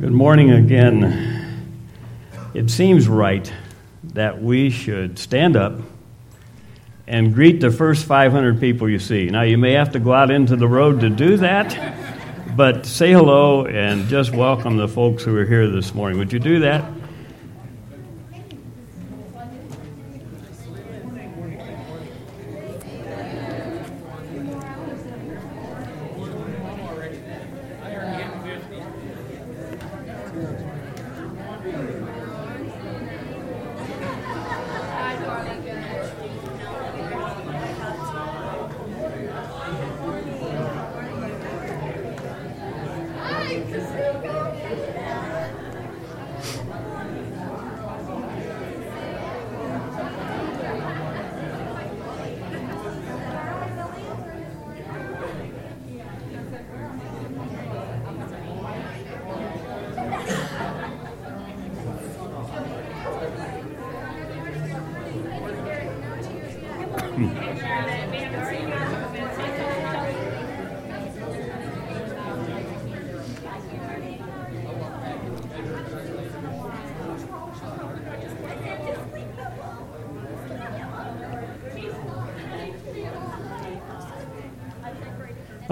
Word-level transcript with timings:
Good 0.00 0.12
morning 0.12 0.50
again. 0.50 1.70
It 2.52 2.68
seems 2.68 3.06
right 3.06 3.50
that 4.02 4.42
we 4.42 4.70
should 4.70 5.20
stand 5.20 5.56
up 5.56 5.78
and 7.06 7.32
greet 7.32 7.60
the 7.60 7.70
first 7.70 8.04
500 8.04 8.58
people 8.58 8.88
you 8.88 8.98
see. 8.98 9.26
Now, 9.26 9.42
you 9.42 9.56
may 9.56 9.72
have 9.74 9.92
to 9.92 10.00
go 10.00 10.12
out 10.12 10.32
into 10.32 10.56
the 10.56 10.66
road 10.66 11.00
to 11.00 11.10
do 11.10 11.36
that, 11.36 12.56
but 12.56 12.86
say 12.86 13.12
hello 13.12 13.66
and 13.66 14.08
just 14.08 14.32
welcome 14.32 14.78
the 14.78 14.88
folks 14.88 15.22
who 15.22 15.36
are 15.36 15.46
here 15.46 15.70
this 15.70 15.94
morning. 15.94 16.18
Would 16.18 16.32
you 16.32 16.40
do 16.40 16.58
that? 16.60 16.84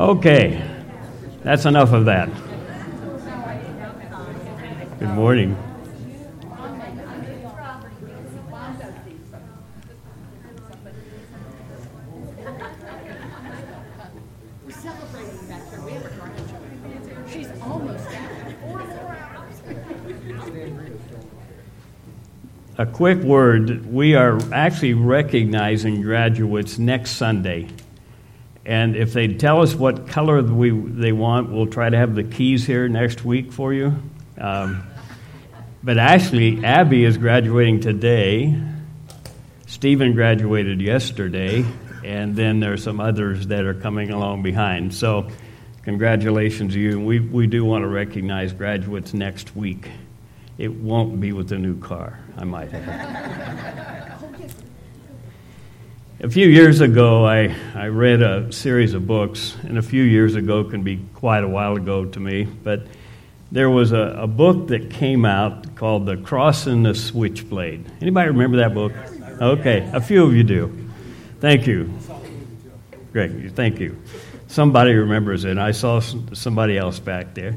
Okay, 0.02 0.60
that's 1.44 1.64
enough 1.64 1.92
of 1.92 2.06
that. 2.06 2.28
Good 4.98 5.10
morning. 5.10 5.56
We're 14.64 14.72
celebrating 14.72 15.46
back 15.46 15.70
here. 15.70 15.80
We 15.82 15.92
have 15.92 16.04
a 16.04 16.08
grandchild. 16.08 17.30
She's 17.30 17.48
almost 17.62 18.10
down. 18.10 18.54
Four 18.60 18.78
more 18.78 19.14
hours. 19.14 19.62
A 22.76 22.86
quick 22.86 23.18
word 23.18 23.86
we 23.86 24.16
are 24.16 24.40
actually 24.52 24.94
recognizing 24.94 26.02
graduates 26.02 26.76
next 26.76 27.12
Sunday. 27.12 27.68
And 28.64 28.94
if 28.94 29.12
they 29.12 29.28
tell 29.28 29.62
us 29.62 29.74
what 29.74 30.06
color 30.06 30.42
we, 30.42 30.70
they 30.70 31.12
want, 31.12 31.50
we'll 31.50 31.66
try 31.66 31.90
to 31.90 31.96
have 31.96 32.14
the 32.14 32.22
keys 32.22 32.64
here 32.64 32.88
next 32.88 33.24
week 33.24 33.52
for 33.52 33.74
you. 33.74 33.94
Um, 34.38 34.84
but 35.82 35.98
actually, 35.98 36.64
Abby 36.64 37.04
is 37.04 37.18
graduating 37.18 37.80
today. 37.80 38.56
Stephen 39.66 40.14
graduated 40.14 40.80
yesterday. 40.80 41.64
And 42.04 42.36
then 42.36 42.60
there 42.60 42.72
are 42.72 42.78
some 42.78 43.00
others 43.00 43.48
that 43.48 43.64
are 43.64 43.74
coming 43.74 44.10
along 44.10 44.42
behind. 44.42 44.94
So, 44.94 45.28
congratulations 45.82 46.74
to 46.74 46.80
you. 46.80 47.00
We, 47.00 47.20
we 47.20 47.46
do 47.46 47.64
want 47.64 47.82
to 47.82 47.88
recognize 47.88 48.52
graduates 48.52 49.14
next 49.14 49.56
week. 49.56 49.88
It 50.58 50.72
won't 50.72 51.20
be 51.20 51.32
with 51.32 51.50
a 51.52 51.58
new 51.58 51.78
car, 51.78 52.18
I 52.36 52.44
might 52.44 52.72
add. 52.72 53.78
A 56.24 56.30
few 56.30 56.46
years 56.46 56.80
ago, 56.80 57.26
I, 57.26 57.52
I 57.74 57.88
read 57.88 58.22
a 58.22 58.52
series 58.52 58.94
of 58.94 59.08
books, 59.08 59.56
and 59.64 59.76
a 59.76 59.82
few 59.82 60.04
years 60.04 60.36
ago 60.36 60.62
can 60.62 60.84
be 60.84 61.00
quite 61.14 61.42
a 61.42 61.48
while 61.48 61.74
ago 61.74 62.04
to 62.04 62.20
me, 62.20 62.44
but 62.44 62.86
there 63.50 63.68
was 63.68 63.90
a, 63.90 64.18
a 64.20 64.28
book 64.28 64.68
that 64.68 64.88
came 64.88 65.24
out 65.24 65.74
called 65.74 66.06
The 66.06 66.16
Cross 66.16 66.68
and 66.68 66.86
the 66.86 66.94
Switchblade. 66.94 67.84
Anybody 68.00 68.28
remember 68.28 68.58
that 68.58 68.72
book? 68.72 68.92
Okay, 69.40 69.90
a 69.92 70.00
few 70.00 70.22
of 70.22 70.32
you 70.32 70.44
do. 70.44 70.88
Thank 71.40 71.66
you. 71.66 71.92
Great, 73.12 73.50
thank 73.56 73.80
you. 73.80 74.00
Somebody 74.46 74.94
remembers 74.94 75.44
it. 75.44 75.58
I 75.58 75.72
saw 75.72 75.98
somebody 75.98 76.78
else 76.78 77.00
back 77.00 77.34
there. 77.34 77.56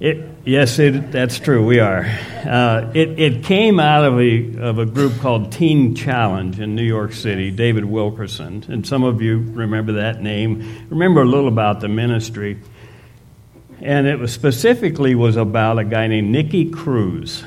It, 0.00 0.30
yes, 0.44 0.78
it, 0.78 1.10
that's 1.10 1.40
true. 1.40 1.66
We 1.66 1.80
are. 1.80 2.04
Uh, 2.04 2.92
it, 2.94 3.18
it 3.18 3.42
came 3.42 3.80
out 3.80 4.04
of 4.04 4.20
a, 4.20 4.56
of 4.58 4.78
a 4.78 4.86
group 4.86 5.18
called 5.18 5.50
Teen 5.50 5.96
Challenge 5.96 6.60
in 6.60 6.76
New 6.76 6.84
York 6.84 7.12
City, 7.12 7.50
David 7.50 7.84
Wilkerson. 7.84 8.64
And 8.68 8.86
some 8.86 9.02
of 9.02 9.20
you 9.20 9.38
remember 9.38 9.94
that 9.94 10.22
name. 10.22 10.86
Remember 10.88 11.22
a 11.22 11.24
little 11.24 11.48
about 11.48 11.80
the 11.80 11.88
ministry. 11.88 12.60
And 13.80 14.06
it 14.06 14.20
was 14.20 14.32
specifically 14.32 15.16
was 15.16 15.36
about 15.36 15.80
a 15.80 15.84
guy 15.84 16.06
named 16.06 16.30
Nicky 16.30 16.70
Cruz. 16.70 17.42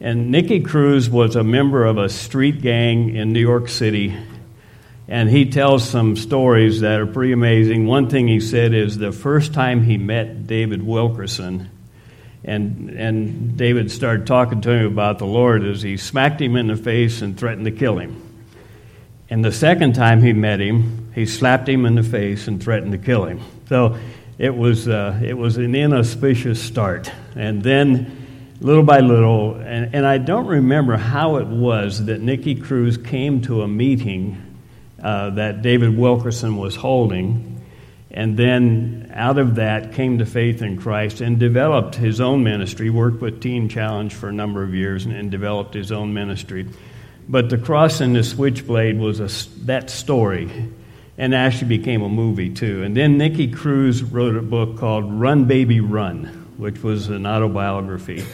And 0.00 0.30
Nicky 0.30 0.60
Cruz 0.60 1.10
was 1.10 1.34
a 1.34 1.42
member 1.42 1.84
of 1.84 1.98
a 1.98 2.08
street 2.08 2.62
gang 2.62 3.16
in 3.16 3.32
New 3.32 3.40
York 3.40 3.68
City 3.68 4.16
and 5.10 5.28
he 5.28 5.50
tells 5.50 5.86
some 5.86 6.14
stories 6.14 6.82
that 6.82 7.00
are 7.00 7.06
pretty 7.06 7.32
amazing. 7.32 7.84
One 7.84 8.08
thing 8.08 8.28
he 8.28 8.38
said 8.38 8.72
is 8.72 8.96
the 8.96 9.10
first 9.10 9.52
time 9.52 9.82
he 9.82 9.98
met 9.98 10.46
David 10.46 10.84
Wilkerson, 10.84 11.68
and, 12.44 12.90
and 12.90 13.56
David 13.56 13.90
started 13.90 14.28
talking 14.28 14.60
to 14.60 14.70
him 14.70 14.86
about 14.86 15.18
the 15.18 15.26
Lord, 15.26 15.64
is 15.64 15.82
he 15.82 15.96
smacked 15.96 16.40
him 16.40 16.54
in 16.54 16.68
the 16.68 16.76
face 16.76 17.22
and 17.22 17.36
threatened 17.36 17.64
to 17.64 17.72
kill 17.72 17.98
him. 17.98 18.22
And 19.28 19.44
the 19.44 19.50
second 19.50 19.94
time 19.94 20.22
he 20.22 20.32
met 20.32 20.60
him, 20.60 21.10
he 21.12 21.26
slapped 21.26 21.68
him 21.68 21.86
in 21.86 21.96
the 21.96 22.04
face 22.04 22.46
and 22.46 22.62
threatened 22.62 22.92
to 22.92 22.98
kill 22.98 23.24
him. 23.24 23.40
So 23.68 23.98
it 24.38 24.56
was, 24.56 24.86
uh, 24.86 25.20
it 25.24 25.34
was 25.34 25.56
an 25.56 25.74
inauspicious 25.74 26.62
start. 26.62 27.10
And 27.34 27.64
then, 27.64 28.56
little 28.60 28.84
by 28.84 29.00
little, 29.00 29.56
and, 29.56 29.92
and 29.92 30.06
I 30.06 30.18
don't 30.18 30.46
remember 30.46 30.96
how 30.96 31.38
it 31.38 31.48
was 31.48 32.04
that 32.06 32.20
Nicky 32.20 32.54
Cruz 32.54 32.96
came 32.96 33.42
to 33.42 33.62
a 33.62 33.68
meeting 33.68 34.46
uh, 35.02 35.30
that 35.30 35.62
David 35.62 35.96
Wilkerson 35.96 36.56
was 36.56 36.76
holding. 36.76 37.62
And 38.10 38.36
then 38.36 39.12
out 39.14 39.38
of 39.38 39.54
that 39.56 39.92
came 39.92 40.18
to 40.18 40.26
faith 40.26 40.62
in 40.62 40.78
Christ 40.78 41.20
and 41.20 41.38
developed 41.38 41.94
his 41.94 42.20
own 42.20 42.42
ministry, 42.42 42.90
worked 42.90 43.20
with 43.20 43.40
Teen 43.40 43.68
Challenge 43.68 44.12
for 44.12 44.28
a 44.28 44.32
number 44.32 44.62
of 44.62 44.74
years 44.74 45.06
and, 45.06 45.14
and 45.14 45.30
developed 45.30 45.74
his 45.74 45.92
own 45.92 46.12
ministry. 46.12 46.68
But 47.28 47.50
The 47.50 47.58
Cross 47.58 48.00
and 48.00 48.16
the 48.16 48.24
Switchblade 48.24 48.98
was 48.98 49.20
a, 49.20 49.28
that 49.66 49.90
story 49.90 50.50
and 51.16 51.34
actually 51.34 51.68
became 51.68 52.02
a 52.02 52.08
movie 52.08 52.52
too. 52.52 52.82
And 52.82 52.96
then 52.96 53.18
Nicky 53.18 53.52
Cruz 53.52 54.02
wrote 54.02 54.36
a 54.36 54.42
book 54.42 54.78
called 54.78 55.12
Run 55.12 55.44
Baby 55.44 55.80
Run, 55.80 56.24
which 56.56 56.82
was 56.82 57.08
an 57.08 57.26
autobiography. 57.26 58.24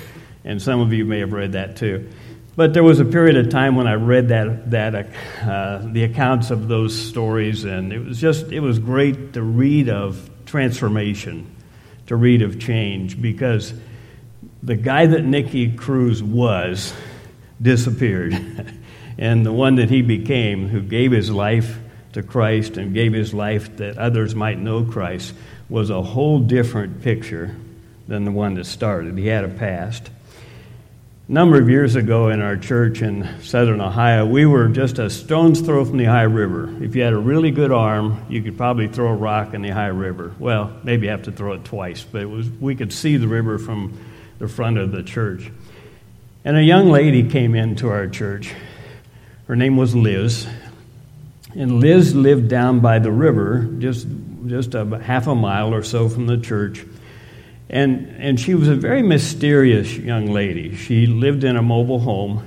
And 0.45 0.63
some 0.63 0.81
of 0.81 0.93
you 0.93 1.05
may 1.05 1.19
have 1.19 1.33
read 1.33 1.53
that 1.53 1.77
too. 1.77 2.09
But 2.57 2.73
there 2.73 2.83
was 2.83 3.01
a 3.01 3.05
period 3.05 3.37
of 3.37 3.51
time 3.51 3.77
when 3.77 3.87
I 3.87 3.95
read 3.95 4.29
that, 4.29 4.71
that 4.71 5.07
uh, 5.43 5.83
the 5.85 6.05
accounts 6.05 6.51
of 6.51 6.69
those 6.69 6.99
stories, 6.99 7.65
and 7.65 7.93
it 7.93 7.99
was 7.99 8.19
just, 8.19 8.51
it 8.51 8.61
was 8.61 8.79
great 8.79 9.35
to 9.35 9.43
read 9.43 9.91
of 9.91 10.31
transformation, 10.47 11.55
to 12.07 12.17
read 12.17 12.41
of 12.41 12.59
change, 12.59 13.21
because 13.21 13.75
the 14.63 14.75
guy 14.75 15.05
that 15.05 15.23
Nicky 15.23 15.77
Cruz 15.77 16.23
was 16.23 16.95
disappeared. 17.61 18.35
and 19.19 19.45
the 19.45 19.53
one 19.53 19.77
that 19.77 19.91
he 19.91 20.01
became, 20.01 20.69
who 20.69 20.81
gave 20.81 21.13
his 21.13 21.31
life 21.31 21.79
to 22.13 22.23
Christ 22.23 22.79
and 22.79 22.95
gave 22.95 23.13
his 23.13 23.35
life 23.35 23.77
that 23.77 23.99
others 23.99 24.35
might 24.35 24.59
know 24.59 24.83
Christ, 24.83 25.35
was 25.69 25.91
a 25.91 26.01
whole 26.01 26.39
different 26.39 27.03
picture 27.03 27.55
than 28.09 28.25
the 28.25 28.31
one 28.31 28.55
that 28.55 28.65
started. 28.65 29.19
He 29.19 29.27
had 29.27 29.45
a 29.45 29.49
past. 29.49 30.11
A 31.29 31.33
number 31.33 31.61
of 31.61 31.69
years 31.69 31.97
ago 31.97 32.29
in 32.29 32.41
our 32.41 32.57
church 32.57 33.03
in 33.03 33.29
southern 33.43 33.81
Ohio, 33.81 34.25
we 34.25 34.47
were 34.47 34.69
just 34.69 35.01
a 35.01 35.11
stone's 35.11 35.61
throw 35.61 35.85
from 35.85 35.97
the 35.97 36.07
Ohio 36.07 36.29
River. 36.29 36.73
If 36.81 36.95
you 36.95 37.03
had 37.03 37.15
a 37.15 37.19
really 37.19 37.51
good 37.51 37.73
arm, 37.73 38.25
you 38.29 38.43
could 38.43 38.57
probably 38.57 38.87
throw 38.87 39.09
a 39.09 39.17
rock 39.17 39.53
in 39.53 39.61
the 39.61 39.73
Ohio 39.73 39.93
River. 39.93 40.37
Well, 40.39 40.73
maybe 40.85 41.07
you 41.07 41.11
have 41.11 41.25
to 41.25 41.33
throw 41.33 41.55
it 41.55 41.65
twice, 41.65 42.05
but 42.05 42.23
it 42.23 42.31
was, 42.31 42.49
we 42.49 42.77
could 42.77 42.93
see 42.93 43.17
the 43.17 43.27
river 43.27 43.59
from 43.59 43.99
the 44.39 44.47
front 44.47 44.79
of 44.79 44.93
the 44.93 45.03
church. 45.03 45.51
And 46.45 46.57
a 46.57 46.63
young 46.63 46.91
lady 46.91 47.29
came 47.29 47.57
into 47.57 47.89
our 47.89 48.07
church. 48.07 48.55
Her 49.49 49.57
name 49.57 49.77
was 49.77 49.97
Liz. 49.97 50.47
And 51.57 51.81
Liz 51.81 52.15
lived 52.15 52.47
down 52.47 52.79
by 52.79 53.01
the 53.01 53.11
river, 53.11 53.69
just, 53.81 54.07
just 54.47 54.77
a 54.77 55.01
half 55.01 55.27
a 55.27 55.35
mile 55.35 55.75
or 55.75 55.83
so 55.83 56.09
from 56.09 56.29
the 56.29 56.39
church. 56.39 56.85
And, 57.69 58.15
and 58.19 58.39
she 58.39 58.55
was 58.55 58.69
a 58.69 58.77
very 58.77 59.03
mysterious 59.03 59.97
young 59.97 60.27
lady. 60.27 60.77
She 60.77 61.07
lived 61.07 61.43
in 61.45 61.57
a 61.57 61.63
mobile 61.63 62.01
home. 62.01 62.47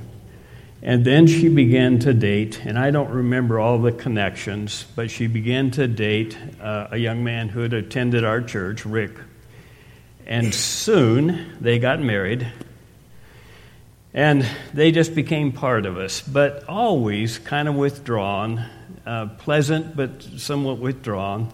And 0.82 1.04
then 1.04 1.28
she 1.28 1.50
began 1.50 2.00
to 2.00 2.14
date, 2.14 2.62
and 2.64 2.80
I 2.80 2.92
don't 2.92 3.10
remember 3.10 3.60
all 3.60 3.80
the 3.80 3.92
connections, 3.92 4.86
but 4.96 5.12
she 5.12 5.28
began 5.28 5.72
to 5.72 5.88
date 5.88 6.38
uh, 6.62 6.88
a 6.92 6.98
young 6.98 7.22
man 7.22 7.50
who 7.50 7.60
had 7.60 7.74
attended 7.74 8.24
our 8.24 8.40
church, 8.42 8.86
Rick. 8.86 9.12
And 10.26 10.56
soon 10.56 11.58
they 11.60 11.80
got 11.80 12.00
married, 12.00 12.48
and 14.14 14.48
they 14.74 14.94
just 14.94 15.16
became 15.16 15.52
part 15.52 15.86
of 15.86 15.98
us, 15.98 16.22
but 16.22 16.64
always 16.70 17.40
kind 17.40 17.68
of 17.68 17.76
withdrawn, 17.76 18.66
uh, 19.06 19.28
pleasant 19.38 19.98
but 19.98 20.24
somewhat 20.24 20.78
withdrawn. 20.78 21.52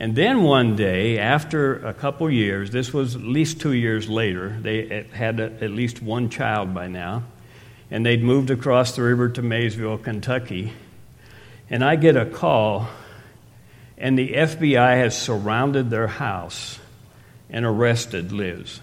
And 0.00 0.14
then 0.14 0.44
one 0.44 0.76
day, 0.76 1.18
after 1.18 1.84
a 1.84 1.92
couple 1.92 2.30
years, 2.30 2.70
this 2.70 2.94
was 2.94 3.16
at 3.16 3.22
least 3.22 3.60
two 3.60 3.72
years 3.72 4.08
later, 4.08 4.56
they 4.60 5.04
had 5.12 5.40
at 5.40 5.70
least 5.72 6.00
one 6.00 6.30
child 6.30 6.72
by 6.72 6.86
now, 6.86 7.24
and 7.90 8.06
they'd 8.06 8.22
moved 8.22 8.50
across 8.50 8.94
the 8.94 9.02
river 9.02 9.28
to 9.30 9.42
Maysville, 9.42 9.98
Kentucky. 9.98 10.72
And 11.68 11.84
I 11.84 11.96
get 11.96 12.16
a 12.16 12.26
call, 12.26 12.86
and 13.96 14.16
the 14.16 14.34
FBI 14.34 14.98
has 14.98 15.20
surrounded 15.20 15.90
their 15.90 16.06
house 16.06 16.78
and 17.50 17.66
arrested 17.66 18.30
Liz. 18.30 18.78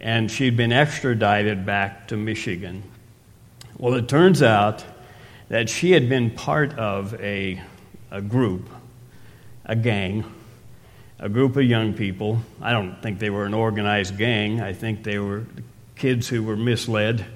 And 0.00 0.30
she'd 0.30 0.56
been 0.56 0.72
extradited 0.72 1.66
back 1.66 2.06
to 2.08 2.16
Michigan. 2.16 2.84
Well, 3.78 3.94
it 3.94 4.08
turns 4.08 4.44
out 4.44 4.84
that 5.48 5.68
she 5.68 5.90
had 5.90 6.08
been 6.08 6.30
part 6.30 6.78
of 6.78 7.20
a, 7.20 7.60
a 8.12 8.22
group 8.22 8.68
a 9.66 9.74
gang, 9.74 10.24
a 11.18 11.28
group 11.28 11.56
of 11.56 11.64
young 11.64 11.92
people. 11.92 12.40
I 12.62 12.72
don't 12.72 13.02
think 13.02 13.18
they 13.18 13.30
were 13.30 13.44
an 13.44 13.54
organized 13.54 14.16
gang, 14.16 14.60
I 14.60 14.72
think 14.72 15.02
they 15.02 15.18
were 15.18 15.44
kids 15.96 16.28
who 16.28 16.42
were 16.42 16.56
misled. 16.56 17.26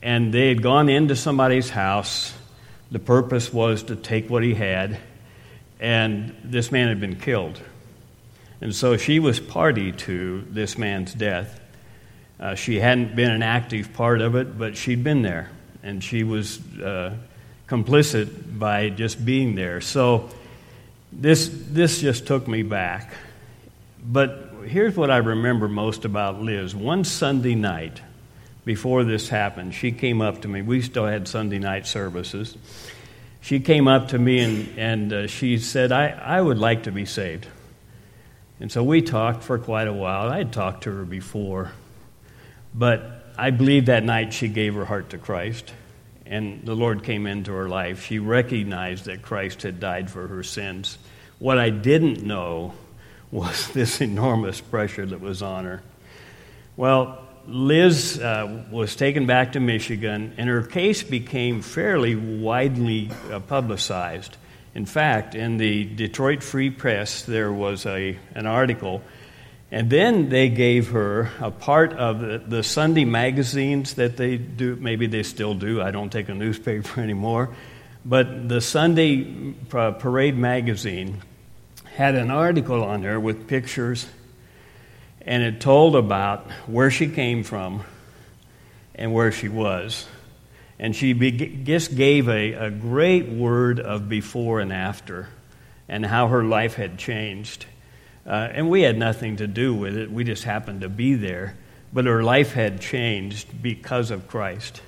And 0.00 0.32
they 0.32 0.48
had 0.48 0.62
gone 0.62 0.88
into 0.88 1.16
somebody's 1.16 1.70
house. 1.70 2.32
The 2.90 3.00
purpose 3.00 3.52
was 3.52 3.82
to 3.84 3.96
take 3.96 4.30
what 4.30 4.42
he 4.42 4.54
had, 4.54 4.98
and 5.80 6.34
this 6.44 6.72
man 6.72 6.88
had 6.88 7.00
been 7.00 7.16
killed. 7.16 7.60
And 8.60 8.74
so 8.74 8.96
she 8.96 9.18
was 9.18 9.40
party 9.40 9.92
to 9.92 10.44
this 10.48 10.78
man's 10.78 11.12
death. 11.12 11.60
Uh, 12.40 12.54
she 12.54 12.78
hadn't 12.78 13.14
been 13.14 13.30
an 13.30 13.42
active 13.42 13.92
part 13.92 14.20
of 14.20 14.36
it, 14.36 14.56
but 14.56 14.76
she'd 14.76 15.02
been 15.02 15.22
there, 15.22 15.50
and 15.82 16.02
she 16.02 16.22
was 16.22 16.60
uh, 16.78 17.14
complicit 17.68 18.58
by 18.58 18.88
just 18.88 19.22
being 19.22 19.54
there. 19.56 19.80
So 19.80 20.30
this, 21.12 21.50
this 21.70 22.00
just 22.00 22.26
took 22.26 22.46
me 22.46 22.62
back. 22.62 23.14
But 24.04 24.52
here's 24.66 24.96
what 24.96 25.10
I 25.10 25.18
remember 25.18 25.68
most 25.68 26.04
about 26.04 26.40
Liz. 26.40 26.74
One 26.74 27.04
Sunday 27.04 27.54
night, 27.54 28.00
before 28.64 29.04
this 29.04 29.28
happened, 29.28 29.74
she 29.74 29.92
came 29.92 30.20
up 30.20 30.42
to 30.42 30.48
me. 30.48 30.62
We 30.62 30.82
still 30.82 31.06
had 31.06 31.26
Sunday 31.26 31.58
night 31.58 31.86
services. 31.86 32.56
She 33.40 33.60
came 33.60 33.88
up 33.88 34.08
to 34.08 34.18
me 34.18 34.40
and, 34.40 34.78
and 34.78 35.12
uh, 35.12 35.26
she 35.26 35.58
said, 35.58 35.92
I, 35.92 36.08
I 36.08 36.40
would 36.40 36.58
like 36.58 36.82
to 36.84 36.92
be 36.92 37.04
saved. 37.04 37.46
And 38.60 38.70
so 38.70 38.82
we 38.82 39.02
talked 39.02 39.44
for 39.44 39.58
quite 39.58 39.88
a 39.88 39.92
while. 39.92 40.28
I 40.28 40.38
had 40.38 40.52
talked 40.52 40.84
to 40.84 40.92
her 40.92 41.04
before, 41.04 41.72
but 42.74 43.32
I 43.38 43.50
believe 43.50 43.86
that 43.86 44.04
night 44.04 44.34
she 44.34 44.48
gave 44.48 44.74
her 44.74 44.84
heart 44.84 45.10
to 45.10 45.18
Christ 45.18 45.72
and 46.28 46.64
the 46.64 46.74
Lord 46.74 47.02
came 47.02 47.26
into 47.26 47.52
her 47.52 47.68
life. 47.68 48.06
She 48.06 48.18
recognized 48.18 49.06
that 49.06 49.22
Christ 49.22 49.62
had 49.62 49.80
died 49.80 50.10
for 50.10 50.26
her 50.28 50.42
sins. 50.42 50.98
What 51.38 51.58
I 51.58 51.70
didn't 51.70 52.22
know 52.22 52.74
was 53.30 53.68
this 53.72 54.00
enormous 54.00 54.60
pressure 54.60 55.06
that 55.06 55.20
was 55.20 55.42
on 55.42 55.64
her. 55.64 55.82
Well, 56.76 57.24
Liz 57.46 58.20
uh, 58.20 58.64
was 58.70 58.94
taken 58.94 59.26
back 59.26 59.52
to 59.52 59.60
Michigan, 59.60 60.34
and 60.36 60.48
her 60.50 60.62
case 60.62 61.02
became 61.02 61.62
fairly 61.62 62.14
widely 62.14 63.10
uh, 63.30 63.40
publicized. 63.40 64.36
In 64.74 64.84
fact, 64.84 65.34
in 65.34 65.56
the 65.56 65.84
Detroit 65.84 66.42
Free 66.42 66.70
Press, 66.70 67.22
there 67.22 67.50
was 67.50 67.86
a, 67.86 68.18
an 68.34 68.46
article 68.46 69.02
and 69.70 69.90
then 69.90 70.30
they 70.30 70.48
gave 70.48 70.90
her 70.90 71.30
a 71.40 71.50
part 71.50 71.92
of 71.92 72.20
the, 72.20 72.38
the, 72.38 72.62
Sunday 72.62 73.04
magazines 73.04 73.94
that 73.94 74.16
they 74.16 74.38
do. 74.38 74.76
Maybe 74.76 75.06
they 75.06 75.22
still 75.22 75.54
do. 75.54 75.82
I 75.82 75.90
don't 75.90 76.10
take 76.10 76.30
a 76.30 76.34
newspaper 76.34 77.00
anymore. 77.02 77.54
But 78.04 78.48
the 78.48 78.62
Sunday 78.62 79.54
uh, 79.72 79.90
Parade 79.92 80.38
magazine 80.38 81.20
had 81.96 82.14
an 82.14 82.30
article 82.30 82.82
on 82.82 83.02
her 83.02 83.20
with 83.20 83.46
pictures, 83.46 84.06
and 85.20 85.42
it 85.42 85.60
told 85.60 85.96
about 85.96 86.50
where 86.66 86.90
she 86.90 87.08
came 87.08 87.42
from 87.42 87.84
and 88.94 89.12
where 89.12 89.32
she 89.32 89.48
was. 89.48 90.06
And 90.78 90.96
she 90.96 91.12
be- 91.12 91.62
just 91.64 91.94
gave 91.94 92.28
a, 92.28 92.52
a 92.54 92.70
great 92.70 93.28
word 93.28 93.80
of 93.80 94.08
before 94.08 94.60
and 94.60 94.72
after 94.72 95.28
and 95.88 96.06
how 96.06 96.28
her 96.28 96.44
life 96.44 96.74
had 96.74 96.98
changed. 96.98 97.66
Uh, 98.28 98.50
and 98.52 98.68
we 98.68 98.82
had 98.82 98.98
nothing 98.98 99.36
to 99.36 99.46
do 99.46 99.74
with 99.74 99.96
it. 99.96 100.12
We 100.12 100.22
just 100.22 100.44
happened 100.44 100.82
to 100.82 100.90
be 100.90 101.14
there. 101.14 101.56
But 101.92 102.04
her 102.04 102.22
life 102.22 102.52
had 102.52 102.82
changed 102.82 103.62
because 103.62 104.10
of 104.10 104.28
Christ. 104.28 104.82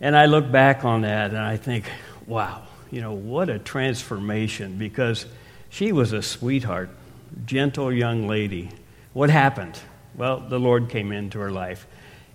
And 0.00 0.16
I 0.16 0.26
look 0.26 0.50
back 0.50 0.84
on 0.84 1.02
that 1.02 1.30
and 1.30 1.38
I 1.38 1.56
think, 1.56 1.84
wow, 2.26 2.62
you 2.90 3.00
know, 3.00 3.12
what 3.12 3.48
a 3.48 3.60
transformation 3.60 4.76
because 4.76 5.26
she 5.70 5.92
was 5.92 6.12
a 6.12 6.22
sweetheart, 6.22 6.90
gentle 7.46 7.92
young 7.92 8.26
lady. 8.26 8.70
What 9.12 9.30
happened? 9.30 9.78
Well, 10.16 10.40
the 10.40 10.58
Lord 10.58 10.88
came 10.88 11.12
into 11.12 11.38
her 11.38 11.52
life. 11.52 11.86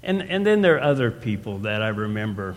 And, 0.01 0.21
and 0.21 0.45
then 0.45 0.61
there 0.61 0.75
are 0.75 0.81
other 0.81 1.11
people 1.11 1.59
that 1.59 1.81
I 1.81 1.89
remember. 1.89 2.55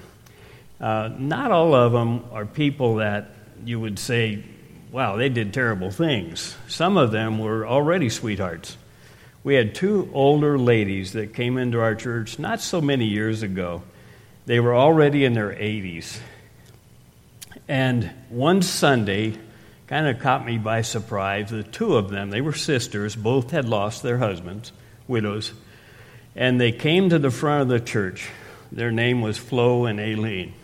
Uh, 0.81 1.11
not 1.19 1.51
all 1.51 1.75
of 1.75 1.91
them 1.91 2.25
are 2.31 2.47
people 2.47 2.97
that 2.97 3.31
you 3.65 3.81
would 3.81 3.99
say 3.99 4.45
wow, 4.93 5.17
they 5.17 5.31
did 5.31 5.53
terrible 5.53 5.91
things. 5.91 6.55
Some 6.69 6.97
of 6.97 7.11
them 7.11 7.39
were 7.39 7.67
already 7.67 8.11
sweethearts. 8.11 8.77
We 9.43 9.55
had 9.55 9.75
two 9.75 10.09
older 10.13 10.59
ladies 10.59 11.15
that 11.15 11.35
came 11.35 11.59
into 11.59 11.81
our 11.81 11.97
church 11.97 12.39
not 12.39 12.61
so 12.61 12.81
many 12.81 13.07
years 13.07 13.43
ago. 13.43 13.83
They 14.47 14.61
were 14.61 14.77
already 14.77 15.25
in 15.25 15.33
their 15.33 15.51
80s. 15.51 16.21
And 17.67 18.13
one 18.29 18.63
Sunday 18.63 19.39
kind 19.87 20.07
of 20.07 20.21
caught 20.21 20.45
me 20.45 20.59
by 20.59 20.83
surprise. 20.83 21.51
The 21.51 21.63
two 21.63 21.97
of 21.97 22.11
them, 22.11 22.31
they 22.31 22.41
were 22.41 22.53
sisters, 22.53 23.17
both 23.17 23.51
had 23.51 23.69
lost 23.69 24.03
their 24.03 24.19
husbands, 24.19 24.73
widows, 25.09 25.53
and 26.37 26.61
they 26.61 26.73
came 26.73 27.09
to 27.09 27.19
the 27.19 27.31
front 27.31 27.63
of 27.63 27.69
the 27.69 27.81
church. 27.81 28.29
Their 28.71 28.91
name 28.91 29.23
was 29.23 29.39
Flo 29.39 29.87
and 29.87 29.99
Aileen. 29.99 30.55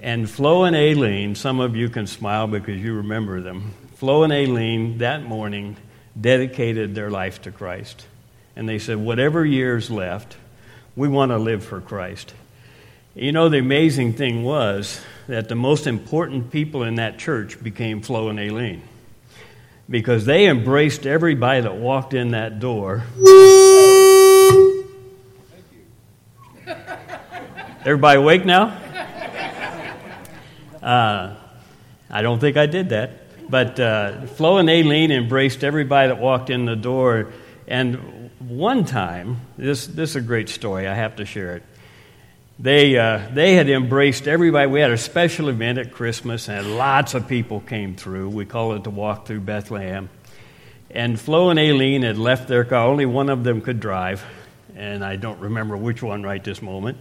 And 0.00 0.30
Flo 0.30 0.64
and 0.64 0.76
Aileen, 0.76 1.34
some 1.34 1.58
of 1.58 1.74
you 1.74 1.88
can 1.88 2.06
smile 2.06 2.46
because 2.46 2.80
you 2.80 2.94
remember 2.94 3.40
them. 3.40 3.74
Flo 3.96 4.22
and 4.22 4.32
Aileen 4.32 4.98
that 4.98 5.24
morning 5.24 5.76
dedicated 6.20 6.94
their 6.94 7.10
life 7.10 7.42
to 7.42 7.50
Christ. 7.50 8.06
And 8.54 8.68
they 8.68 8.78
said, 8.78 8.98
whatever 8.98 9.44
years 9.44 9.90
left, 9.90 10.36
we 10.94 11.08
want 11.08 11.32
to 11.32 11.38
live 11.38 11.64
for 11.64 11.80
Christ. 11.80 12.32
You 13.16 13.32
know, 13.32 13.48
the 13.48 13.58
amazing 13.58 14.12
thing 14.12 14.44
was 14.44 15.00
that 15.26 15.48
the 15.48 15.56
most 15.56 15.88
important 15.88 16.52
people 16.52 16.84
in 16.84 16.94
that 16.96 17.18
church 17.18 17.60
became 17.62 18.00
Flo 18.00 18.28
and 18.28 18.38
Aileen 18.38 18.82
because 19.90 20.24
they 20.26 20.46
embraced 20.46 21.06
everybody 21.06 21.62
that 21.62 21.76
walked 21.76 22.14
in 22.14 22.30
that 22.32 22.60
door. 22.60 23.02
Everybody 27.84 28.18
awake 28.18 28.44
now? 28.44 28.76
Uh, 30.88 31.34
I 32.08 32.22
don't 32.22 32.38
think 32.38 32.56
I 32.56 32.64
did 32.64 32.88
that. 32.88 33.50
But 33.50 33.78
uh, 33.78 34.22
Flo 34.26 34.56
and 34.56 34.70
Aileen 34.70 35.10
embraced 35.10 35.62
everybody 35.62 36.08
that 36.08 36.18
walked 36.18 36.48
in 36.48 36.64
the 36.64 36.76
door. 36.76 37.30
And 37.66 38.30
one 38.38 38.86
time, 38.86 39.42
this, 39.58 39.86
this 39.86 40.10
is 40.10 40.16
a 40.16 40.22
great 40.22 40.48
story, 40.48 40.88
I 40.88 40.94
have 40.94 41.16
to 41.16 41.26
share 41.26 41.56
it. 41.56 41.62
They, 42.58 42.96
uh, 42.96 43.20
they 43.34 43.52
had 43.52 43.68
embraced 43.68 44.26
everybody. 44.26 44.66
We 44.66 44.80
had 44.80 44.90
a 44.90 44.96
special 44.96 45.50
event 45.50 45.76
at 45.76 45.92
Christmas, 45.92 46.48
and 46.48 46.78
lots 46.78 47.12
of 47.12 47.28
people 47.28 47.60
came 47.60 47.94
through. 47.94 48.30
We 48.30 48.46
call 48.46 48.72
it 48.72 48.82
the 48.82 48.90
Walk 48.90 49.26
Through 49.26 49.40
Bethlehem. 49.40 50.08
And 50.90 51.20
Flo 51.20 51.50
and 51.50 51.58
Aileen 51.58 52.00
had 52.00 52.16
left 52.16 52.48
their 52.48 52.64
car. 52.64 52.88
Only 52.88 53.04
one 53.04 53.28
of 53.28 53.44
them 53.44 53.60
could 53.60 53.78
drive, 53.78 54.24
and 54.74 55.04
I 55.04 55.16
don't 55.16 55.38
remember 55.38 55.76
which 55.76 56.02
one 56.02 56.22
right 56.22 56.42
this 56.42 56.62
moment. 56.62 56.96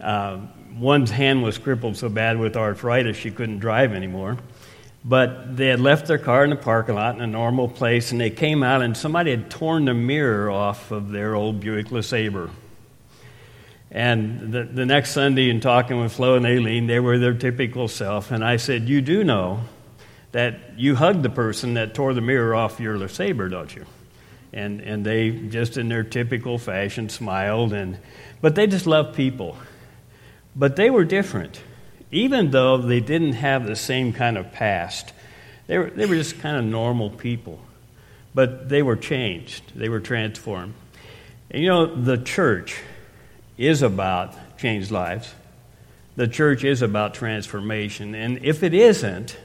Uh, 0.00 0.46
one's 0.78 1.10
hand 1.10 1.42
was 1.42 1.58
crippled 1.58 1.96
so 1.96 2.08
bad 2.08 2.38
with 2.38 2.56
arthritis 2.56 3.16
she 3.16 3.30
couldn't 3.30 3.58
drive 3.58 3.92
anymore. 3.92 4.36
But 5.04 5.56
they 5.56 5.68
had 5.68 5.80
left 5.80 6.08
their 6.08 6.18
car 6.18 6.42
in 6.42 6.50
the 6.50 6.56
parking 6.56 6.96
lot 6.96 7.14
in 7.14 7.20
a 7.20 7.26
normal 7.26 7.68
place, 7.68 8.10
and 8.10 8.20
they 8.20 8.30
came 8.30 8.64
out, 8.64 8.82
and 8.82 8.96
somebody 8.96 9.30
had 9.30 9.48
torn 9.50 9.84
the 9.84 9.94
mirror 9.94 10.50
off 10.50 10.90
of 10.90 11.10
their 11.10 11.34
old 11.34 11.60
Buick 11.60 11.88
LeSabre. 11.88 12.50
And 13.92 14.52
the, 14.52 14.64
the 14.64 14.84
next 14.84 15.12
Sunday, 15.12 15.48
in 15.48 15.60
talking 15.60 16.00
with 16.00 16.12
Flo 16.12 16.34
and 16.34 16.44
Aileen, 16.44 16.88
they 16.88 16.98
were 16.98 17.18
their 17.18 17.34
typical 17.34 17.86
self. 17.86 18.32
And 18.32 18.44
I 18.44 18.56
said, 18.56 18.88
You 18.88 19.00
do 19.00 19.22
know 19.22 19.60
that 20.32 20.76
you 20.76 20.96
hugged 20.96 21.22
the 21.22 21.30
person 21.30 21.74
that 21.74 21.94
tore 21.94 22.12
the 22.12 22.20
mirror 22.20 22.54
off 22.54 22.80
your 22.80 22.98
LeSabre, 22.98 23.48
don't 23.48 23.74
you? 23.74 23.86
And, 24.52 24.80
and 24.80 25.06
they 25.06 25.30
just 25.30 25.76
in 25.76 25.88
their 25.88 26.02
typical 26.02 26.58
fashion 26.58 27.08
smiled 27.08 27.72
and 27.72 27.98
but 28.40 28.54
they 28.54 28.66
just 28.66 28.86
love 28.86 29.14
people. 29.14 29.56
But 30.56 30.76
they 30.76 30.88
were 30.88 31.04
different. 31.04 31.62
Even 32.10 32.50
though 32.50 32.78
they 32.78 33.00
didn't 33.00 33.34
have 33.34 33.66
the 33.66 33.76
same 33.76 34.12
kind 34.12 34.38
of 34.38 34.52
past. 34.52 35.12
They 35.66 35.76
were, 35.76 35.90
they 35.90 36.06
were 36.06 36.14
just 36.14 36.38
kind 36.38 36.56
of 36.56 36.64
normal 36.64 37.10
people. 37.10 37.60
But 38.34 38.68
they 38.68 38.82
were 38.82 38.96
changed. 38.96 39.72
They 39.76 39.88
were 39.88 40.00
transformed. 40.00 40.74
And 41.50 41.62
you 41.62 41.68
know, 41.68 41.86
the 41.86 42.16
church 42.16 42.80
is 43.58 43.82
about 43.82 44.34
changed 44.58 44.90
lives. 44.90 45.34
The 46.16 46.28
church 46.28 46.64
is 46.64 46.80
about 46.80 47.14
transformation. 47.14 48.14
And 48.14 48.42
if 48.42 48.62
it 48.62 48.72
isn't, 48.72 49.36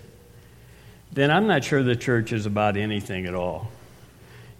then 1.11 1.29
I'm 1.29 1.47
not 1.47 1.63
sure 1.65 1.83
the 1.83 1.95
church 1.95 2.31
is 2.31 2.45
about 2.45 2.77
anything 2.77 3.25
at 3.25 3.35
all. 3.35 3.69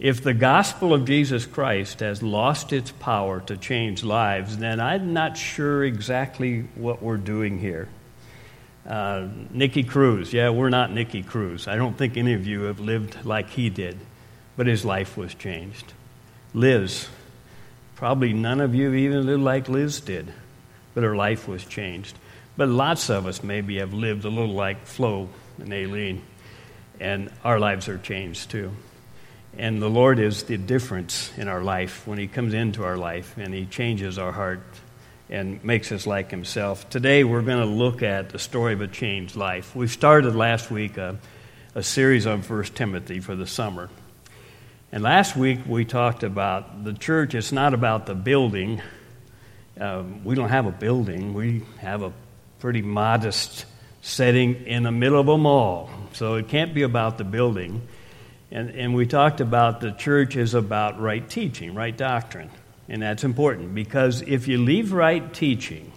If 0.01 0.23
the 0.23 0.33
gospel 0.33 0.95
of 0.95 1.05
Jesus 1.05 1.45
Christ 1.45 1.99
has 1.99 2.23
lost 2.23 2.73
its 2.73 2.91
power 2.91 3.39
to 3.41 3.55
change 3.55 4.03
lives, 4.03 4.57
then 4.57 4.79
I'm 4.79 5.13
not 5.13 5.37
sure 5.37 5.83
exactly 5.83 6.61
what 6.73 7.03
we're 7.03 7.17
doing 7.17 7.59
here. 7.59 7.87
Uh, 8.83 9.27
Nicky 9.51 9.83
Cruz, 9.83 10.33
yeah, 10.33 10.49
we're 10.49 10.71
not 10.71 10.91
Nicky 10.91 11.21
Cruz. 11.21 11.67
I 11.67 11.75
don't 11.75 11.95
think 11.95 12.17
any 12.17 12.33
of 12.33 12.47
you 12.47 12.63
have 12.63 12.79
lived 12.79 13.23
like 13.25 13.51
he 13.51 13.69
did, 13.69 13.95
but 14.57 14.65
his 14.65 14.83
life 14.83 15.17
was 15.17 15.35
changed. 15.35 15.93
Liz, 16.55 17.07
probably 17.93 18.33
none 18.33 18.59
of 18.59 18.73
you 18.73 18.85
have 18.85 18.95
even 18.95 19.27
lived 19.27 19.43
like 19.43 19.69
Liz 19.69 19.99
did, 19.99 20.33
but 20.95 21.03
her 21.03 21.15
life 21.15 21.47
was 21.47 21.63
changed. 21.63 22.17
But 22.57 22.69
lots 22.69 23.11
of 23.11 23.27
us 23.27 23.43
maybe 23.43 23.77
have 23.77 23.93
lived 23.93 24.25
a 24.25 24.29
little 24.29 24.55
like 24.55 24.87
Flo 24.87 25.29
and 25.59 25.71
Aileen 25.71 26.23
and 26.99 27.31
our 27.43 27.59
lives 27.59 27.87
are 27.87 27.99
changed 27.99 28.49
too. 28.49 28.71
And 29.57 29.81
the 29.81 29.89
Lord 29.89 30.19
is 30.19 30.43
the 30.43 30.57
difference 30.57 31.31
in 31.37 31.49
our 31.49 31.61
life 31.61 32.07
when 32.07 32.17
He 32.17 32.27
comes 32.27 32.53
into 32.53 32.85
our 32.85 32.95
life 32.95 33.37
and 33.37 33.53
He 33.53 33.65
changes 33.65 34.17
our 34.17 34.31
heart 34.31 34.61
and 35.29 35.63
makes 35.63 35.91
us 35.91 36.07
like 36.07 36.31
Himself. 36.31 36.89
Today 36.89 37.25
we're 37.25 37.41
going 37.41 37.59
to 37.59 37.65
look 37.65 38.01
at 38.01 38.29
the 38.29 38.39
story 38.39 38.73
of 38.73 38.81
a 38.81 38.87
changed 38.87 39.35
life. 39.35 39.75
We 39.75 39.87
started 39.87 40.35
last 40.35 40.71
week 40.71 40.97
a, 40.97 41.19
a 41.75 41.83
series 41.83 42.25
on 42.25 42.41
1 42.41 42.63
Timothy 42.63 43.19
for 43.19 43.35
the 43.35 43.45
summer. 43.45 43.89
And 44.89 45.03
last 45.03 45.35
week 45.35 45.59
we 45.67 45.83
talked 45.83 46.23
about 46.23 46.85
the 46.85 46.93
church, 46.93 47.35
it's 47.35 47.51
not 47.51 47.73
about 47.73 48.05
the 48.05 48.15
building. 48.15 48.81
Um, 49.77 50.23
we 50.23 50.33
don't 50.35 50.49
have 50.49 50.65
a 50.65 50.71
building, 50.71 51.33
we 51.33 51.63
have 51.79 52.03
a 52.03 52.13
pretty 52.59 52.81
modest 52.81 53.65
setting 54.01 54.65
in 54.65 54.83
the 54.83 54.91
middle 54.91 55.19
of 55.19 55.27
a 55.27 55.37
mall. 55.37 55.89
So 56.13 56.35
it 56.35 56.47
can't 56.47 56.73
be 56.73 56.83
about 56.83 57.17
the 57.17 57.25
building. 57.25 57.85
And, 58.51 58.69
and 58.71 58.93
we 58.93 59.05
talked 59.05 59.39
about 59.39 59.79
the 59.79 59.91
church 59.91 60.35
is 60.35 60.53
about 60.53 60.99
right 60.99 61.27
teaching, 61.27 61.73
right 61.73 61.95
doctrine. 61.95 62.49
And 62.89 63.01
that's 63.01 63.23
important 63.23 63.73
because 63.73 64.21
if 64.21 64.47
you 64.47 64.57
leave 64.57 64.91
right 64.91 65.33
teaching 65.33 65.91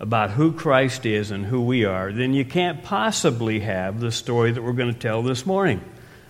about 0.00 0.30
who 0.30 0.52
Christ 0.52 1.06
is 1.06 1.30
and 1.30 1.44
who 1.46 1.62
we 1.62 1.84
are, 1.84 2.12
then 2.12 2.34
you 2.34 2.44
can't 2.44 2.82
possibly 2.82 3.60
have 3.60 4.00
the 4.00 4.10
story 4.10 4.50
that 4.50 4.62
we're 4.62 4.72
going 4.72 4.92
to 4.92 4.98
tell 4.98 5.22
this 5.22 5.46
morning 5.46 5.80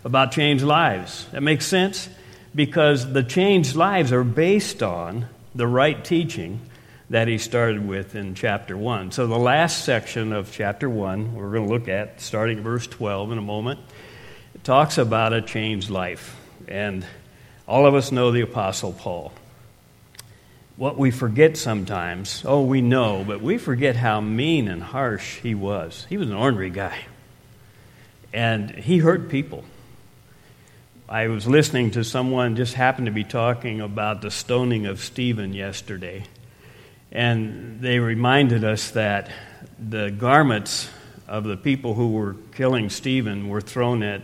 about 0.04 0.32
changed 0.32 0.62
lives. 0.62 1.26
That 1.32 1.42
makes 1.42 1.66
sense? 1.66 2.08
Because 2.54 3.12
the 3.12 3.23
changed 3.23 3.75
lives 3.75 4.12
are 4.12 4.25
based 4.25 4.82
on 4.82 5.26
the 5.54 5.66
right 5.66 6.04
teaching 6.04 6.61
that 7.11 7.28
he 7.28 7.38
started 7.38 7.87
with 7.87 8.14
in 8.14 8.35
chapter 8.35 8.76
1. 8.76 9.12
So, 9.12 9.26
the 9.26 9.38
last 9.38 9.85
section 9.85 10.32
of 10.32 10.52
chapter 10.52 10.90
1, 10.90 11.35
we're 11.35 11.52
going 11.52 11.66
to 11.66 11.73
look 11.73 11.88
at 11.88 12.20
starting 12.20 12.61
verse 12.61 12.87
12 12.87 13.32
in 13.32 13.38
a 13.38 13.42
moment, 13.42 13.80
talks 14.65 14.99
about 14.99 15.33
a 15.33 15.43
changed 15.43 15.91
life. 15.91 16.37
And 16.69 17.05
all 17.67 17.87
of 17.87 17.95
us 17.95 18.13
know 18.13 18.31
the 18.31 18.43
Apostle 18.43 18.93
Paul. 18.93 19.33
What 20.77 20.99
we 20.99 21.11
forget 21.11 21.57
sometimes, 21.57 22.43
oh, 22.45 22.63
we 22.63 22.83
know, 22.83 23.25
but 23.27 23.41
we 23.41 23.57
forget 23.59 23.97
how 23.97 24.21
mean 24.21 24.69
and 24.69 24.83
harsh 24.83 25.41
he 25.41 25.55
was. 25.55 26.07
He 26.09 26.19
was 26.19 26.29
an 26.29 26.37
ornery 26.37 26.71
guy. 26.71 26.99
And 28.33 28.71
he 28.71 28.99
hurt 28.99 29.31
people. 29.31 29.65
I 31.09 31.29
was 31.29 31.47
listening 31.47 31.93
to 31.93 32.05
someone 32.05 32.57
just 32.57 32.75
happened 32.75 33.07
to 33.07 33.13
be 33.13 33.25
talking 33.25 33.81
about 33.81 34.23
the 34.23 34.31
stoning 34.31 34.87
of 34.87 35.01
Stephen 35.01 35.55
yesterday. 35.55 36.25
And 37.13 37.81
they 37.81 38.01
reminded 38.01 38.65
us 38.65 38.91
that 38.91 39.31
the 39.79 40.11
garments 40.11 40.91
of 41.29 41.45
the 41.45 41.57
people 41.57 41.95
who 41.95 42.11
were 42.11 42.35
killing 42.55 42.91
Stephen 42.91 43.49
were 43.49 43.61
thrown 43.61 44.03
at, 44.03 44.21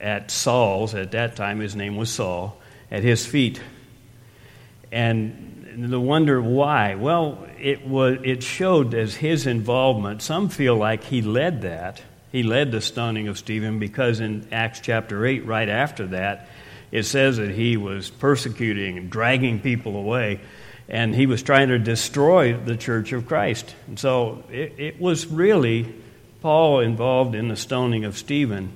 at 0.00 0.30
Saul's, 0.30 0.94
at 0.94 1.12
that 1.12 1.36
time 1.36 1.60
his 1.60 1.74
name 1.74 1.96
was 1.96 2.10
Saul, 2.10 2.58
at 2.90 3.02
his 3.02 3.26
feet. 3.26 3.60
And 4.90 5.88
the 5.90 6.00
wonder 6.00 6.40
why, 6.40 6.94
well, 6.94 7.46
it, 7.60 7.86
was, 7.86 8.18
it 8.24 8.42
showed 8.42 8.94
as 8.94 9.14
his 9.14 9.46
involvement. 9.46 10.22
Some 10.22 10.48
feel 10.48 10.76
like 10.76 11.04
he 11.04 11.22
led 11.22 11.62
that. 11.62 12.02
He 12.32 12.42
led 12.42 12.72
the 12.72 12.80
stoning 12.80 13.28
of 13.28 13.38
Stephen 13.38 13.78
because 13.78 14.20
in 14.20 14.48
Acts 14.52 14.80
chapter 14.80 15.24
8, 15.24 15.46
right 15.46 15.68
after 15.68 16.06
that, 16.08 16.48
it 16.90 17.04
says 17.04 17.36
that 17.36 17.50
he 17.50 17.76
was 17.76 18.10
persecuting 18.10 18.98
and 18.98 19.10
dragging 19.10 19.60
people 19.60 19.96
away 19.96 20.40
and 20.88 21.14
he 21.14 21.26
was 21.26 21.42
trying 21.42 21.68
to 21.68 21.78
destroy 21.78 22.56
the 22.56 22.76
church 22.76 23.12
of 23.12 23.26
Christ. 23.26 23.74
And 23.86 23.98
so 23.98 24.42
it, 24.50 24.74
it, 24.78 25.00
was 25.00 25.26
really 25.26 25.94
Paul 26.40 26.80
involved 26.80 27.34
in 27.34 27.48
the 27.48 27.56
stoning 27.56 28.04
of 28.04 28.16
Stephen. 28.16 28.72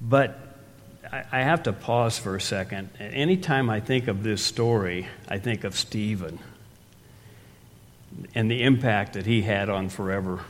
But 0.00 0.38
I, 1.12 1.40
have 1.40 1.64
to 1.64 1.72
pause 1.72 2.18
for 2.18 2.36
a 2.36 2.40
second. 2.40 2.90
Anytime 3.00 3.68
I 3.68 3.80
think 3.80 4.06
of 4.06 4.22
this 4.22 4.42
story, 4.42 5.08
I 5.28 5.38
think 5.38 5.64
of 5.64 5.76
Stephen 5.76 6.38
and 8.34 8.50
the 8.50 8.62
impact 8.62 9.14
that 9.14 9.26
he 9.26 9.42
had 9.42 9.68
on 9.68 9.88
forever. 9.88 10.40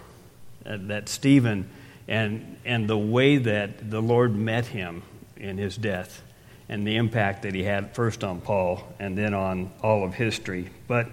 Uh, 0.66 0.76
that 0.82 1.08
Stephen 1.08 1.70
and, 2.06 2.58
and 2.64 2.88
the 2.88 2.98
way 2.98 3.38
that 3.38 3.90
the 3.90 4.02
Lord 4.02 4.36
met 4.36 4.66
him 4.66 5.02
in 5.36 5.56
his 5.56 5.76
death 5.76 6.22
and 6.68 6.86
the 6.86 6.96
impact 6.96 7.42
that 7.42 7.54
he 7.54 7.62
had 7.62 7.94
first 7.94 8.22
on 8.22 8.40
Paul 8.40 8.82
and 8.98 9.16
then 9.16 9.32
on 9.32 9.70
all 9.82 10.04
of 10.04 10.14
history. 10.14 10.68
But 10.86 11.08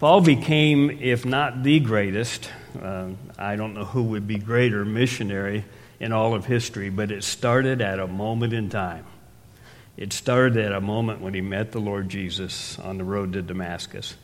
Paul 0.00 0.20
became, 0.20 0.90
if 0.90 1.24
not 1.24 1.62
the 1.62 1.78
greatest, 1.78 2.50
uh, 2.82 3.10
I 3.38 3.54
don't 3.56 3.74
know 3.74 3.84
who 3.84 4.02
would 4.04 4.26
be 4.26 4.38
greater 4.38 4.84
missionary 4.84 5.64
in 6.00 6.12
all 6.12 6.34
of 6.34 6.46
history, 6.46 6.88
but 6.88 7.12
it 7.12 7.22
started 7.22 7.82
at 7.82 8.00
a 8.00 8.06
moment 8.06 8.54
in 8.54 8.70
time. 8.70 9.04
It 9.96 10.14
started 10.14 10.56
at 10.56 10.72
a 10.72 10.80
moment 10.80 11.20
when 11.20 11.34
he 11.34 11.42
met 11.42 11.72
the 11.72 11.78
Lord 11.78 12.08
Jesus 12.08 12.78
on 12.78 12.96
the 12.96 13.04
road 13.04 13.34
to 13.34 13.42
Damascus. 13.42 14.16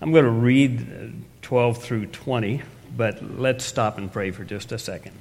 I'm 0.00 0.12
going 0.12 0.24
to 0.24 0.30
read 0.30 0.80
uh, 0.82 1.06
12 1.42 1.82
through 1.82 2.06
20, 2.06 2.62
but 2.96 3.38
let's 3.38 3.64
stop 3.64 3.98
and 3.98 4.12
pray 4.12 4.30
for 4.30 4.44
just 4.44 4.70
a 4.70 4.78
second. 4.78 5.16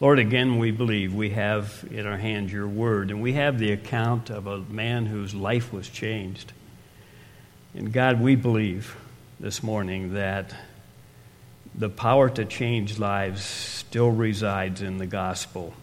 Lord, 0.00 0.18
again, 0.18 0.58
we 0.58 0.70
believe 0.70 1.14
we 1.14 1.30
have 1.30 1.84
in 1.90 2.06
our 2.06 2.18
hands 2.18 2.52
your 2.52 2.68
word, 2.68 3.10
and 3.10 3.20
we 3.20 3.32
have 3.34 3.58
the 3.58 3.72
account 3.72 4.30
of 4.30 4.46
a 4.46 4.58
man 4.60 5.06
whose 5.06 5.34
life 5.34 5.72
was 5.72 5.88
changed. 5.88 6.52
And 7.74 7.92
God, 7.92 8.20
we 8.20 8.36
believe 8.36 8.96
this 9.38 9.62
morning 9.62 10.14
that 10.14 10.54
the 11.74 11.90
power 11.90 12.30
to 12.30 12.44
change 12.44 12.98
lives 12.98 13.44
still 13.44 14.10
resides 14.10 14.80
in 14.80 14.96
the 14.96 15.06
gospel, 15.06 15.74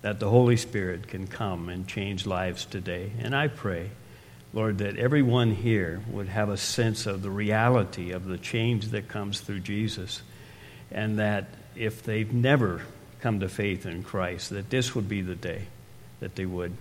that 0.00 0.18
the 0.18 0.28
Holy 0.28 0.56
Spirit 0.56 1.06
can 1.06 1.28
come 1.28 1.68
and 1.68 1.86
change 1.86 2.26
lives 2.26 2.64
today. 2.64 3.12
And 3.20 3.36
I 3.36 3.46
pray, 3.46 3.90
Lord, 4.52 4.78
that 4.78 4.96
everyone 4.96 5.54
here 5.54 6.02
would 6.10 6.28
have 6.28 6.48
a 6.48 6.56
sense 6.56 7.06
of 7.06 7.22
the 7.22 7.30
reality 7.30 8.10
of 8.10 8.24
the 8.24 8.38
change 8.38 8.86
that 8.88 9.08
comes 9.08 9.40
through 9.40 9.60
Jesus, 9.60 10.22
and 10.90 11.20
that 11.20 11.46
if 11.76 12.02
they've 12.02 12.32
never 12.32 12.82
come 13.20 13.38
to 13.40 13.48
faith 13.48 13.86
in 13.86 14.02
Christ, 14.02 14.50
that 14.50 14.70
this 14.70 14.92
would 14.96 15.08
be 15.08 15.22
the 15.22 15.36
day 15.36 15.62
that 16.18 16.34
they 16.34 16.46
would. 16.46 16.72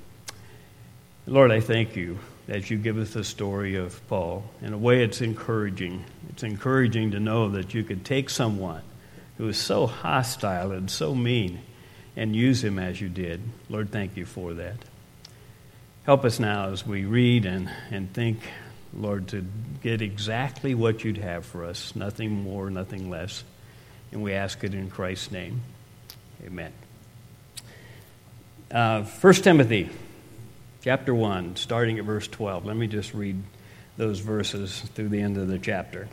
Lord, 1.28 1.52
I 1.52 1.60
thank 1.60 1.96
you 1.96 2.18
as 2.48 2.70
you 2.70 2.78
give 2.78 2.98
us 2.98 3.12
the 3.12 3.24
story 3.24 3.76
of 3.76 4.06
Paul. 4.08 4.44
In 4.62 4.74
a 4.74 4.78
way, 4.78 5.04
it's 5.04 5.22
encouraging. 5.22 6.04
It's 6.30 6.44
encouraging 6.44 7.12
to 7.12 7.20
know 7.20 7.50
that 7.50 7.74
you 7.74 7.84
could 7.84 8.04
take 8.04 8.30
someone 8.30 8.82
who 9.38 9.48
is 9.48 9.58
so 9.58 9.88
hostile 9.88 10.72
and 10.72 10.90
so 10.90 11.16
mean 11.16 11.60
and 12.16 12.36
use 12.36 12.64
him 12.64 12.78
as 12.78 13.00
you 13.00 13.10
did. 13.10 13.42
Lord, 13.70 13.92
thank 13.92 14.18
you 14.18 14.26
for 14.26 14.54
that. 14.56 14.76
Help 16.06 16.26
us 16.26 16.40
now 16.40 16.70
as 16.70 16.86
we 16.86 17.06
read 17.06 17.46
and, 17.46 17.70
and 17.90 18.12
think, 18.14 18.40
Lord, 18.94 19.28
to 19.30 19.46
get 19.82 20.02
exactly 20.02 20.76
what 20.76 21.04
you'd 21.04 21.20
have 21.20 21.46
for 21.46 21.64
us, 21.66 21.96
nothing 21.96 22.32
more, 22.32 22.70
nothing 22.70 23.10
less. 23.10 23.44
And 24.12 24.22
we 24.22 24.34
ask 24.34 24.64
it 24.64 24.74
in 24.74 24.90
Christ's 24.90 25.32
name. 25.32 25.62
Amen. 26.46 26.74
Uh, 28.70 29.04
1 29.04 29.34
Timothy 29.36 29.90
chapter 30.82 31.14
1, 31.14 31.56
starting 31.58 32.00
at 32.00 32.06
verse 32.06 32.28
12. 32.28 32.66
Let 32.66 32.76
me 32.76 32.88
just 32.88 33.14
read 33.14 33.42
those 33.98 34.20
verses 34.20 34.82
through 34.96 35.10
the 35.10 35.22
end 35.22 35.38
of 35.38 35.48
the 35.48 35.60
chapter. 35.60 36.08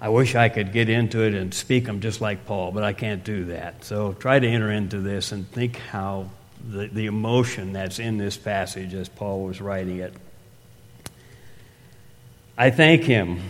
I 0.00 0.10
wish 0.10 0.34
I 0.34 0.48
could 0.48 0.72
get 0.72 0.88
into 0.88 1.22
it 1.22 1.34
and 1.34 1.52
speak 1.52 1.86
them 1.86 2.00
just 2.00 2.20
like 2.20 2.46
Paul, 2.46 2.70
but 2.70 2.84
I 2.84 2.92
can't 2.92 3.24
do 3.24 3.46
that. 3.46 3.84
So 3.84 4.12
try 4.12 4.38
to 4.38 4.46
enter 4.46 4.70
into 4.70 5.00
this 5.00 5.32
and 5.32 5.50
think 5.50 5.76
how 5.76 6.30
the, 6.70 6.86
the 6.86 7.06
emotion 7.06 7.72
that's 7.72 7.98
in 7.98 8.18
this 8.18 8.36
passage 8.36 8.94
as 8.94 9.08
Paul 9.08 9.44
was 9.44 9.60
writing 9.60 9.98
it. 9.98 10.14
I 12.56 12.70
thank 12.70 13.04
him 13.04 13.40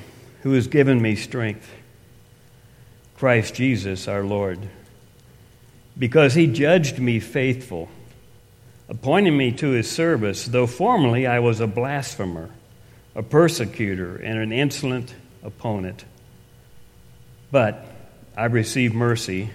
who 0.42 0.52
has 0.52 0.68
given 0.68 1.02
me 1.02 1.16
strength, 1.16 1.70
Christ 3.16 3.54
Jesus 3.54 4.06
our 4.06 4.22
Lord, 4.22 4.60
because 5.98 6.34
he 6.34 6.46
judged 6.46 6.98
me 6.98 7.18
faithful, 7.18 7.88
appointing 8.88 9.36
me 9.36 9.52
to 9.52 9.70
his 9.70 9.90
service, 9.90 10.46
though 10.46 10.66
formerly 10.66 11.26
I 11.26 11.40
was 11.40 11.60
a 11.60 11.66
blasphemer, 11.66 12.50
a 13.14 13.22
persecutor, 13.22 14.16
and 14.16 14.38
an 14.38 14.52
insolent 14.52 15.14
opponent. 15.42 16.04
But 17.50 17.86
I 18.36 18.46
received 18.46 18.94
mercy 18.94 19.50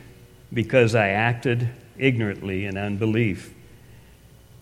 because 0.52 0.96
I 0.96 1.10
acted 1.10 1.70
ignorantly 1.98 2.66
in 2.66 2.78
unbelief. 2.78 3.54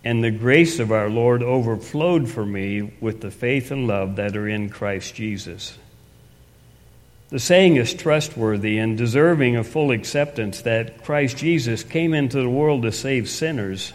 And 0.03 0.23
the 0.23 0.31
grace 0.31 0.79
of 0.79 0.91
our 0.91 1.09
Lord 1.09 1.43
overflowed 1.43 2.29
for 2.29 2.45
me 2.45 2.93
with 2.99 3.21
the 3.21 3.31
faith 3.31 3.71
and 3.71 3.87
love 3.87 4.15
that 4.15 4.35
are 4.35 4.47
in 4.47 4.69
Christ 4.69 5.15
Jesus. 5.15 5.77
The 7.29 7.39
saying 7.39 7.77
is 7.77 7.93
trustworthy 7.93 8.77
and 8.77 8.97
deserving 8.97 9.55
of 9.55 9.67
full 9.67 9.91
acceptance 9.91 10.61
that 10.63 11.03
Christ 11.03 11.37
Jesus 11.37 11.83
came 11.83 12.13
into 12.13 12.41
the 12.41 12.49
world 12.49 12.81
to 12.81 12.91
save 12.91 13.29
sinners, 13.29 13.93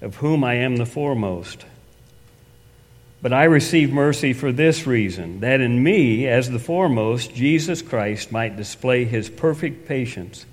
of 0.00 0.16
whom 0.16 0.44
I 0.44 0.54
am 0.54 0.76
the 0.76 0.86
foremost. 0.86 1.64
But 3.22 3.32
I 3.32 3.44
received 3.44 3.92
mercy 3.92 4.32
for 4.32 4.50
this 4.50 4.86
reason 4.86 5.40
that 5.40 5.60
in 5.60 5.82
me, 5.82 6.26
as 6.26 6.50
the 6.50 6.58
foremost, 6.58 7.34
Jesus 7.34 7.82
Christ 7.82 8.32
might 8.32 8.56
display 8.56 9.04
his 9.04 9.28
perfect 9.28 9.86
patience 9.86 10.46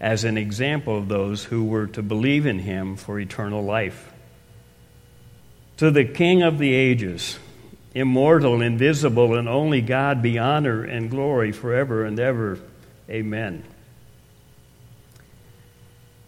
as 0.00 0.22
an 0.22 0.38
example 0.38 0.96
of 0.96 1.08
those 1.08 1.44
who 1.44 1.64
were 1.64 1.86
to 1.88 2.02
believe 2.02 2.46
in 2.46 2.60
him 2.60 2.94
for 2.96 3.18
eternal 3.18 3.64
life. 3.64 4.12
To 5.78 5.90
the 5.90 6.04
King 6.04 6.42
of 6.42 6.58
the 6.58 6.72
ages, 6.72 7.38
immortal, 7.94 8.60
invisible, 8.60 9.34
and 9.34 9.48
only 9.48 9.80
God 9.80 10.22
be 10.22 10.38
honor 10.38 10.84
and 10.84 11.10
glory 11.10 11.50
forever 11.50 12.04
and 12.04 12.20
ever. 12.20 12.60
Amen. 13.10 13.64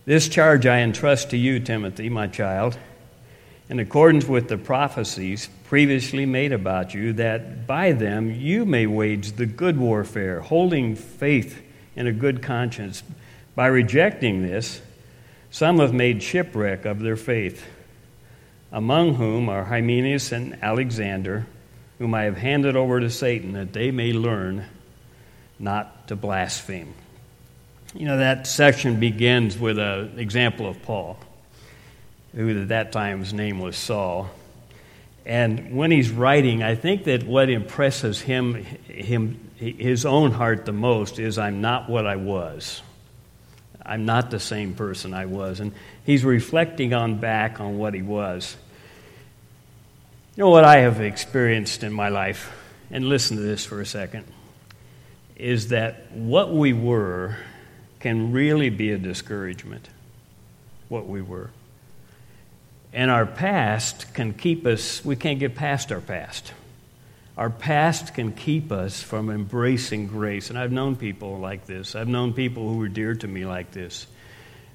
This 0.07 0.29
charge 0.29 0.67
I 0.67 0.83
entrust 0.83 1.31
to 1.31 1.37
you, 1.37 1.59
Timothy, 1.59 2.09
my 2.09 2.29
child, 2.29 2.79
in 3.69 3.81
accordance 3.81 4.25
with 4.25 4.49
the 4.49 4.57
prophecies 4.57 5.49
previously 5.65 6.25
made 6.25 6.53
about 6.53 6.95
you, 6.95 7.13
that 7.15 7.67
by 7.67 7.91
them 7.91 8.31
you 8.31 8.65
may 8.65 8.87
wage 8.87 9.33
the 9.33 9.47
good 9.47 9.77
warfare, 9.77 10.41
holding 10.43 10.95
faith 10.95 11.61
in 11.97 12.07
a 12.07 12.13
good 12.13 12.41
conscience. 12.41 13.03
By 13.57 13.67
rejecting 13.67 14.43
this, 14.43 14.81
some 15.51 15.81
have 15.81 15.93
made 15.93 16.23
shipwreck 16.23 16.85
of 16.85 17.01
their 17.01 17.17
faith 17.17 17.67
among 18.71 19.15
whom 19.15 19.49
are 19.49 19.65
Hymenaeus 19.65 20.31
and 20.31 20.57
Alexander, 20.63 21.47
whom 21.99 22.15
I 22.15 22.25
have 22.25 22.37
handed 22.37 22.77
over 22.77 23.01
to 23.01 23.11
Satan, 23.11 23.55
that 23.55 23.73
they 23.73 23.91
may 23.91 24.13
learn 24.13 24.67
not 25.59 26.07
to 26.07 26.15
blaspheme. 26.15 26.95
You 27.97 28.05
know, 28.05 28.19
that 28.19 28.47
section 28.47 29.01
begins 29.01 29.59
with 29.59 29.79
an 29.79 30.19
example 30.19 30.69
of 30.69 30.83
Paul, 30.83 31.19
who 32.35 32.61
at 32.61 32.69
that 32.69 32.93
time 32.93 33.21
his 33.21 33.33
name 33.33 33.59
was 33.59 33.75
Saul. 33.75 34.29
And 35.25 35.75
when 35.75 35.91
he's 35.91 36.11
writing, 36.11 36.63
I 36.63 36.75
think 36.75 37.05
that 37.05 37.23
what 37.23 37.49
impresses 37.49 38.21
him, 38.21 38.55
him, 38.85 39.51
his 39.57 40.05
own 40.05 40.31
heart 40.31 40.67
the 40.67 40.73
most 40.73 41.19
is 41.19 41.39
I'm 41.39 41.63
not 41.63 41.89
what 41.89 42.07
I 42.07 42.17
was. 42.17 42.83
I'm 43.83 44.05
not 44.05 44.31
the 44.31 44.41
same 44.41 44.75
person 44.75 45.15
I 45.15 45.25
was. 45.25 45.61
And 45.61 45.73
he's 46.05 46.23
reflecting 46.23 46.93
on 46.93 47.17
back 47.17 47.61
on 47.61 47.79
what 47.79 47.95
he 47.95 48.03
was. 48.03 48.59
You 50.37 50.45
know 50.45 50.51
what 50.51 50.65
I 50.65 50.81
have 50.81 51.01
experienced 51.01 51.83
in 51.83 51.95
my 51.95 52.11
life, 52.11 52.53
and 52.91 53.09
listen 53.09 53.39
to 53.39 53.43
this 53.43 53.65
for 53.65 53.81
a 53.81 53.87
second, 53.87 54.27
is 55.37 55.69
that 55.69 56.13
what 56.13 56.53
we 56.53 56.75
were 56.75 57.39
can 58.01 58.33
really 58.33 58.71
be 58.71 58.93
a 58.93 58.99
discouragement. 58.99 59.89
What 60.89 61.07
we 61.07 61.23
were. 61.23 61.51
And 62.93 63.11
our 63.11 63.27
past 63.27 64.15
can 64.15 64.33
keep 64.33 64.65
us, 64.67 65.05
we 65.05 65.17
can't 65.17 65.39
get 65.39 65.55
past 65.55 65.93
our 65.93 66.01
past. 66.01 66.53
Our 67.37 67.51
past 67.51 68.15
can 68.15 68.33
keep 68.33 68.73
us 68.73 69.03
from 69.03 69.29
embracing 69.29 70.07
grace. 70.07 70.49
And 70.49 70.59
I've 70.59 70.73
known 70.73 70.97
people 70.97 71.39
like 71.39 71.67
this. 71.67 71.95
I've 71.95 72.09
known 72.09 72.33
people 72.33 72.69
who 72.69 72.79
were 72.79 72.89
dear 72.89 73.15
to 73.15 73.29
me 73.29 73.45
like 73.45 73.73
this, 73.73 74.07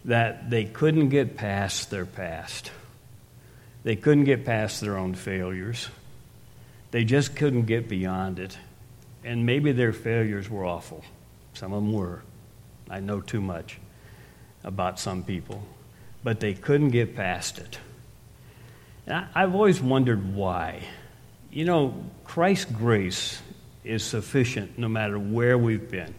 that 0.05 0.49
they 0.49 0.65
couldn't 0.65 1.09
get 1.09 1.35
past 1.35 1.89
their 1.89 2.05
past. 2.05 2.71
They 3.83 3.95
couldn't 3.95 4.25
get 4.25 4.45
past 4.45 4.81
their 4.81 4.97
own 4.97 5.15
failures. 5.15 5.87
They 6.91 7.03
just 7.03 7.35
couldn't 7.35 7.63
get 7.63 7.89
beyond 7.89 8.37
it. 8.37 8.55
And 9.23 9.45
maybe 9.45 9.71
their 9.71 9.93
failures 9.93 10.49
were 10.49 10.65
awful. 10.65 11.03
Some 11.53 11.73
of 11.73 11.83
them 11.83 11.93
were. 11.93 12.21
I 12.91 12.99
know 12.99 13.21
too 13.21 13.41
much 13.41 13.79
about 14.63 14.99
some 14.99 15.23
people. 15.23 15.63
But 16.23 16.39
they 16.39 16.53
couldn't 16.53 16.89
get 16.89 17.15
past 17.15 17.57
it. 17.57 17.79
And 19.07 19.25
I've 19.33 19.55
always 19.55 19.81
wondered 19.81 20.35
why. 20.35 20.83
You 21.51 21.65
know, 21.65 21.95
Christ's 22.25 22.65
grace 22.65 23.41
is 23.83 24.03
sufficient 24.03 24.77
no 24.77 24.87
matter 24.87 25.17
where 25.17 25.57
we've 25.57 25.89
been. 25.89 26.13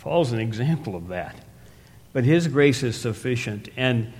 Paul's 0.00 0.32
an 0.32 0.40
example 0.40 0.96
of 0.96 1.08
that. 1.08 1.36
But 2.12 2.24
his 2.24 2.48
grace 2.48 2.82
is 2.82 2.96
sufficient. 2.96 3.68
And 3.76 4.12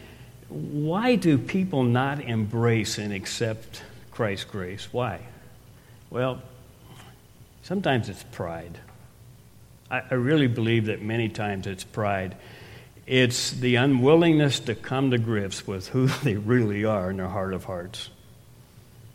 why 0.49 1.17
do 1.17 1.39
people 1.39 1.83
not 1.83 2.21
embrace 2.21 2.99
and 2.99 3.13
accept 3.13 3.83
Christ's 4.11 4.45
grace? 4.45 4.89
Why? 4.93 5.21
Well, 6.11 6.43
sometimes 7.63 8.09
it's 8.09 8.23
pride. 8.23 8.79
I, 9.95 10.03
I 10.11 10.15
really 10.15 10.49
believe 10.49 10.87
that 10.87 11.03
many 11.03 11.29
times 11.29 11.67
it's 11.67 11.85
pride. 11.85 12.37
It's 13.07 13.51
the 13.51 13.77
unwillingness 13.77 14.61
to 14.61 14.75
come 14.75 15.11
to 15.11 15.19
grips 15.19 15.67
with 15.67 15.89
who 15.89 16.07
they 16.25 16.37
really 16.37 16.85
are 16.85 17.11
in 17.11 17.19
their 17.19 17.29
heart 17.29 17.55
of 17.55 17.65
hearts 17.65 18.11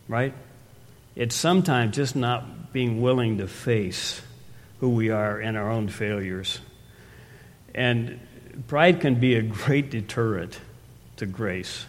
right? 0.10 0.34
It's 1.16 1.36
sometimes 1.36 1.96
just 1.96 2.16
not 2.18 2.74
being 2.74 3.02
willing 3.02 3.38
to 3.38 3.48
face 3.48 4.22
who 4.80 4.90
we 4.90 5.12
are 5.12 5.40
and 5.40 5.56
our 5.56 5.70
own 5.70 5.88
failures. 5.88 6.60
And 7.74 8.20
pride 8.68 9.00
can 9.00 9.20
be 9.20 9.36
a 9.36 9.42
great 9.42 9.92
deterrent 9.92 10.60
to 11.18 11.26
grace. 11.26 11.86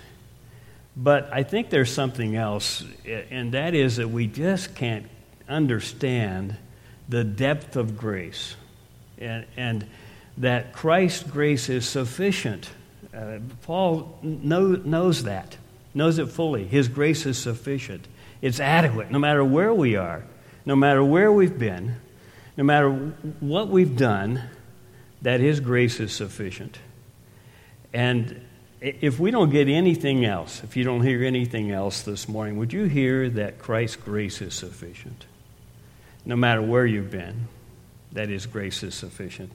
But 0.97 1.31
I 1.33 1.43
think 1.45 1.71
there's 1.71 1.93
something 1.93 2.37
else, 2.37 2.85
and 3.07 3.53
that 3.53 3.75
is 3.75 3.97
that 3.97 4.11
we 4.11 4.27
just 4.27 4.75
can't 4.75 5.07
understand 5.49 6.57
the 7.09 7.25
depth 7.25 7.77
of 7.77 7.97
grace. 7.97 8.55
And, 9.21 9.47
and 9.57 9.87
that 10.39 10.73
Christ's 10.73 11.23
grace 11.23 11.69
is 11.69 11.87
sufficient. 11.87 12.71
Uh, 13.15 13.39
Paul 13.63 14.19
know, 14.23 14.69
knows 14.69 15.25
that 15.25 15.57
knows 15.95 16.19
it 16.19 16.29
fully. 16.29 16.67
His 16.67 16.89
grace 16.89 17.27
is 17.27 17.39
sufficient, 17.39 18.07
it's 18.41 18.61
adequate 18.61 19.11
no 19.11 19.19
matter 19.19 19.45
where 19.45 19.75
we 19.75 19.97
are, 19.97 20.25
no 20.65 20.77
matter 20.77 21.05
where 21.05 21.33
we've 21.33 21.59
been, 21.59 21.97
no 22.57 22.65
matter 22.65 22.91
what 23.41 23.69
we've 23.69 23.97
done, 23.97 24.43
that 25.23 25.41
His 25.41 25.61
grace 25.61 26.01
is 26.01 26.13
sufficient. 26.13 26.79
And 27.93 28.41
if 28.81 29.19
we 29.19 29.31
don't 29.31 29.51
get 29.51 29.69
anything 29.69 30.25
else, 30.25 30.63
if 30.65 30.77
you 30.77 30.85
don't 30.85 31.03
hear 31.03 31.25
anything 31.25 31.71
else 31.71 32.03
this 32.03 32.29
morning, 32.29 32.57
would 32.57 32.73
you 32.73 32.85
hear 32.85 33.29
that 33.31 33.59
Christ's 33.59 33.97
grace 33.97 34.41
is 34.41 34.55
sufficient? 34.55 35.27
No 36.25 36.37
matter 36.37 36.63
where 36.63 36.87
you've 36.87 37.11
been, 37.11 37.49
that 38.13 38.29
His 38.29 38.47
grace 38.47 38.83
is 38.83 38.95
sufficient. 38.95 39.53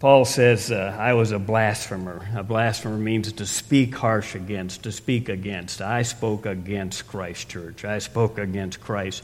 Paul 0.00 0.24
says, 0.24 0.72
uh, 0.72 0.96
I 0.98 1.12
was 1.12 1.30
a 1.30 1.38
blasphemer. 1.38 2.26
A 2.34 2.42
blasphemer 2.42 2.96
means 2.96 3.30
to 3.34 3.44
speak 3.44 3.94
harsh 3.94 4.34
against, 4.34 4.84
to 4.84 4.92
speak 4.92 5.28
against. 5.28 5.82
I 5.82 6.02
spoke 6.02 6.46
against 6.46 7.06
Christ 7.06 7.50
Church. 7.50 7.84
I 7.84 7.98
spoke 7.98 8.38
against 8.38 8.80
Christ. 8.80 9.22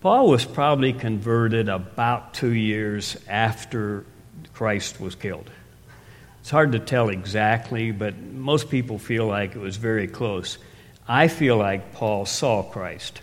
Paul 0.00 0.30
was 0.30 0.46
probably 0.46 0.94
converted 0.94 1.68
about 1.68 2.32
two 2.32 2.54
years 2.54 3.18
after 3.28 4.06
Christ 4.54 4.98
was 5.00 5.14
killed. 5.14 5.50
It's 6.40 6.48
hard 6.48 6.72
to 6.72 6.78
tell 6.78 7.10
exactly, 7.10 7.90
but 7.90 8.16
most 8.16 8.70
people 8.70 8.98
feel 8.98 9.26
like 9.26 9.54
it 9.54 9.60
was 9.60 9.76
very 9.76 10.06
close. 10.06 10.56
I 11.06 11.28
feel 11.28 11.58
like 11.58 11.92
Paul 11.92 12.24
saw 12.24 12.62
Christ 12.62 13.20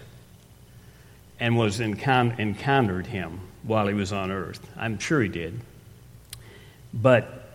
and 1.39 1.57
was 1.57 1.79
encountered 1.79 3.07
him 3.07 3.39
while 3.67 3.87
he 3.87 3.93
was 3.93 4.11
on 4.11 4.31
earth. 4.31 4.59
I'm 4.77 4.97
sure 4.97 5.21
he 5.21 5.29
did. 5.29 5.59
But 6.93 7.49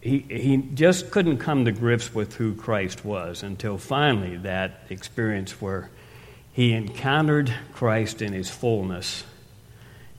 he, 0.00 0.20
he 0.20 0.56
just 0.56 1.10
couldn't 1.10 1.38
come 1.38 1.66
to 1.66 1.72
grips 1.72 2.14
with 2.14 2.34
who 2.34 2.54
Christ 2.54 3.04
was 3.04 3.42
until 3.42 3.76
finally 3.76 4.36
that 4.38 4.84
experience 4.88 5.60
where 5.60 5.90
he 6.52 6.72
encountered 6.72 7.52
Christ 7.72 8.22
in 8.22 8.32
his 8.32 8.48
fullness 8.48 9.24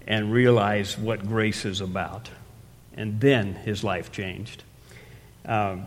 and 0.06 0.32
realized 0.32 1.02
what 1.02 1.26
grace 1.28 1.66
is 1.66 1.82
about. 1.82 2.30
And 2.96 3.20
then 3.20 3.54
his 3.54 3.84
life 3.84 4.12
changed. 4.12 4.64
Um, 5.46 5.86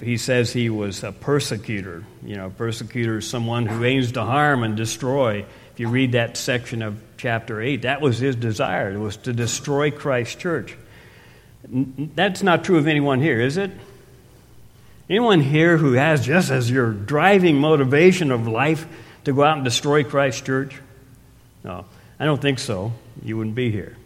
he 0.00 0.16
says 0.16 0.52
he 0.52 0.68
was 0.68 1.04
a 1.04 1.12
persecutor. 1.12 2.04
You 2.24 2.36
know, 2.36 2.46
a 2.46 2.50
persecutor 2.50 3.18
is 3.18 3.28
someone 3.28 3.66
who 3.66 3.84
aims 3.84 4.12
to 4.12 4.22
harm 4.22 4.64
and 4.64 4.76
destroy. 4.76 5.44
If 5.72 5.80
you 5.80 5.88
read 5.88 6.12
that 6.12 6.36
section 6.36 6.82
of 6.82 7.02
chapter 7.16 7.60
8, 7.60 7.82
that 7.82 8.00
was 8.00 8.18
his 8.18 8.36
desire. 8.36 8.92
It 8.92 8.98
was 8.98 9.16
to 9.18 9.32
destroy 9.32 9.90
Christ's 9.90 10.34
church. 10.34 10.76
That's 11.66 12.42
not 12.42 12.64
true 12.64 12.76
of 12.76 12.86
anyone 12.86 13.20
here, 13.20 13.40
is 13.40 13.56
it? 13.56 13.70
Anyone 15.08 15.40
here 15.40 15.78
who 15.78 15.92
has 15.92 16.24
just 16.24 16.50
as 16.50 16.70
your 16.70 16.92
driving 16.92 17.56
motivation 17.56 18.30
of 18.30 18.46
life 18.46 18.86
to 19.24 19.32
go 19.32 19.44
out 19.44 19.56
and 19.56 19.64
destroy 19.64 20.04
Christ's 20.04 20.42
church? 20.42 20.78
No, 21.64 21.86
I 22.18 22.24
don't 22.24 22.40
think 22.40 22.58
so. 22.58 22.92
You 23.22 23.38
wouldn't 23.38 23.54
be 23.54 23.70
here 23.70 23.96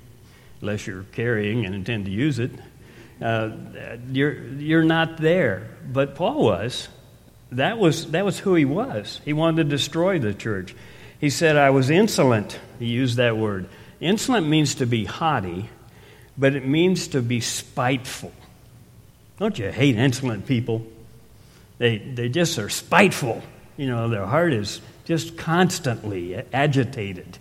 unless 0.61 0.87
you're 0.87 1.05
carrying 1.12 1.66
and 1.66 1.74
intend 1.74 2.05
to 2.07 2.11
use 2.11 2.38
it. 2.38 2.50
Uh, 3.20 3.50
you're, 4.11 4.35
you're 4.35 4.85
not 4.85 5.16
there. 5.16 5.68
But 5.90 6.14
Paul 6.14 6.44
was. 6.44 6.88
That, 7.52 7.79
was. 7.79 8.11
that 8.11 8.24
was 8.24 8.38
who 8.38 8.55
he 8.55 8.64
was. 8.64 9.20
He 9.24 9.33
wanted 9.33 9.64
to 9.64 9.68
destroy 9.68 10.18
the 10.18 10.35
church. 10.35 10.74
He 11.20 11.31
said, 11.31 11.57
I 11.57 11.70
was 11.70 11.90
insolent. 11.90 12.59
He 12.79 12.87
used 12.87 13.16
that 13.16 13.37
word. 13.37 13.68
Insolent 14.00 14.46
means 14.46 14.76
to 14.76 14.87
be 14.87 15.05
haughty, 15.05 15.70
but 16.37 16.55
it 16.55 16.66
means 16.66 17.09
to 17.09 17.22
be 17.22 17.40
spiteful. 17.40 18.33
Don't 19.38 19.59
you 19.59 19.70
hate 19.70 19.96
insolent 19.96 20.46
people? 20.46 20.87
They, 21.79 21.98
they 21.98 22.29
just 22.29 22.59
are 22.59 22.68
spiteful. 22.68 23.42
You 23.76 23.87
know, 23.87 24.09
their 24.09 24.26
heart 24.26 24.52
is 24.52 24.81
just 25.05 25.37
constantly 25.37 26.35
agitated. 26.52 27.38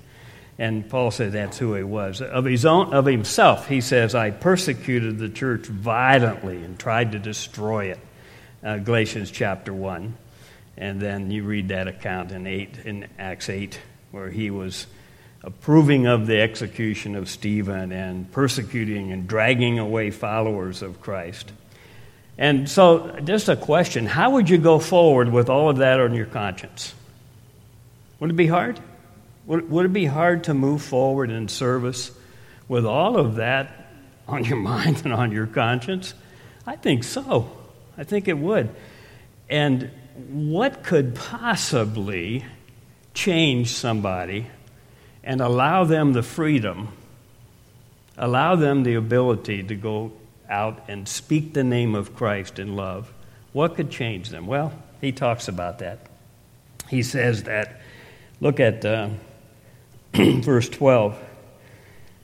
And 0.58 0.90
Paul 0.90 1.12
said 1.12 1.34
that's 1.34 1.58
who 1.58 1.74
he 1.74 1.84
was. 1.84 2.22
Of, 2.22 2.46
his 2.46 2.66
own, 2.66 2.94
of 2.94 3.06
himself, 3.06 3.68
he 3.68 3.82
says, 3.82 4.16
I 4.16 4.32
persecuted 4.32 5.20
the 5.20 5.30
church 5.30 5.66
violently 5.66 6.64
and 6.64 6.80
tried 6.80 7.12
to 7.12 7.20
destroy 7.20 7.92
it. 7.92 8.00
Uh, 8.64 8.78
Galatians 8.78 9.32
chapter 9.32 9.74
1. 9.74 10.16
And 10.78 11.00
then 11.00 11.32
you 11.32 11.44
read 11.44 11.70
that 11.70 11.88
account 11.88 12.32
in, 12.32 12.48
eight, 12.48 12.78
in 12.84 13.08
Acts 13.18 13.50
8, 13.50 13.80
where 14.12 14.30
he 14.30 14.52
was 14.52 14.88
approving 15.44 16.08
of 16.08 16.28
the 16.28 16.42
execution 16.42 17.16
of 17.16 17.30
Stephen 17.30 17.92
and 17.92 18.30
persecuting 18.32 19.12
and 19.12 19.28
dragging 19.28 19.80
away 19.80 20.12
followers 20.12 20.82
of 20.82 21.00
Christ. 21.00 21.52
And 22.38 22.70
so, 22.70 23.18
just 23.24 23.48
a 23.48 23.56
question 23.56 24.06
how 24.06 24.32
would 24.32 24.50
you 24.50 24.58
go 24.58 24.80
forward 24.80 25.32
with 25.32 25.50
all 25.50 25.70
of 25.70 25.78
that 25.78 26.00
on 26.00 26.14
your 26.14 26.26
conscience? 26.26 26.94
Would 28.20 28.32
it 28.32 28.34
be 28.34 28.48
hard? 28.48 28.80
Would, 29.46 29.70
would 29.70 29.86
it 29.86 29.94
be 29.94 30.06
hard 30.06 30.46
to 30.46 30.54
move 30.54 30.82
forward 30.82 31.30
in 31.30 31.48
service 31.48 32.12
with 32.68 32.86
all 32.86 33.18
of 33.18 33.36
that 33.36 33.88
on 34.28 34.44
your 34.44 34.58
mind 34.74 35.04
and 35.06 35.14
on 35.14 35.32
your 35.32 35.48
conscience? 35.48 36.14
I 36.66 36.76
think 36.76 37.04
so. 37.04 37.52
I 37.98 38.04
think 38.04 38.28
it 38.28 38.38
would. 38.38 38.76
And 39.50 39.92
what 40.16 40.84
could 40.84 41.16
possibly 41.16 42.46
change 43.14 43.70
somebody 43.70 44.48
and 45.24 45.42
allow 45.42 45.84
them 45.84 46.14
the 46.14 46.24
freedom, 46.24 46.90
allow 48.18 48.56
them 48.56 48.84
the 48.84 48.96
ability 48.96 49.64
to 49.64 49.76
go 49.76 50.12
out 50.50 50.84
and 50.88 51.08
speak 51.08 51.54
the 51.54 51.64
name 51.64 51.96
of 51.96 52.16
Christ 52.16 52.60
in 52.60 52.76
love? 52.76 53.12
What 53.52 53.76
could 53.76 53.90
change 53.90 54.30
them? 54.30 54.48
Well, 54.48 54.74
he 55.02 55.12
talks 55.12 55.48
about 55.48 55.80
that. 55.80 56.00
He 56.90 57.04
says 57.04 57.44
that, 57.44 57.82
look 58.40 58.60
at 58.60 58.86
uh, 58.86 59.10
verse 60.14 60.70
12. 60.70 61.18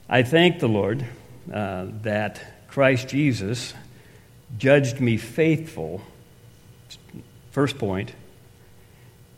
I 0.08 0.22
thank 0.22 0.60
the 0.60 0.68
Lord 0.68 1.04
uh, 1.52 1.86
that 2.02 2.68
Christ 2.68 3.08
Jesus 3.08 3.74
judged 4.58 5.00
me 5.00 5.16
faithful, 5.16 6.02
first 7.52 7.78
point, 7.78 8.12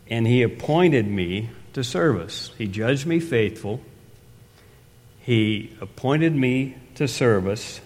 and 0.09 0.27
he 0.27 0.43
appointed 0.43 1.07
me 1.07 1.51
to 1.75 1.85
service. 1.85 2.53
He 2.57 2.67
judged 2.67 3.07
me 3.07 3.21
faithful, 3.21 3.81
he 5.21 5.77
appointed 5.81 6.35
me 6.35 6.77
to 6.95 7.09
service, 7.09 7.81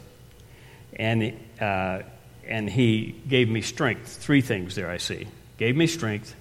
and, 0.92 1.32
uh, 1.60 2.00
and 2.46 2.68
he 2.68 3.14
gave 3.28 3.48
me 3.48 3.62
strength. 3.62 4.16
Three 4.16 4.40
things 4.40 4.74
there 4.74 4.90
I 4.90 4.98
see. 4.98 5.26
Gave 5.56 5.76
me 5.76 5.86
strength, 5.86 6.34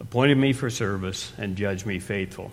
appointed 0.00 0.38
me 0.38 0.52
for 0.52 0.70
service, 0.70 1.32
and 1.38 1.56
judged 1.56 1.86
me 1.86 1.98
faithful. 1.98 2.50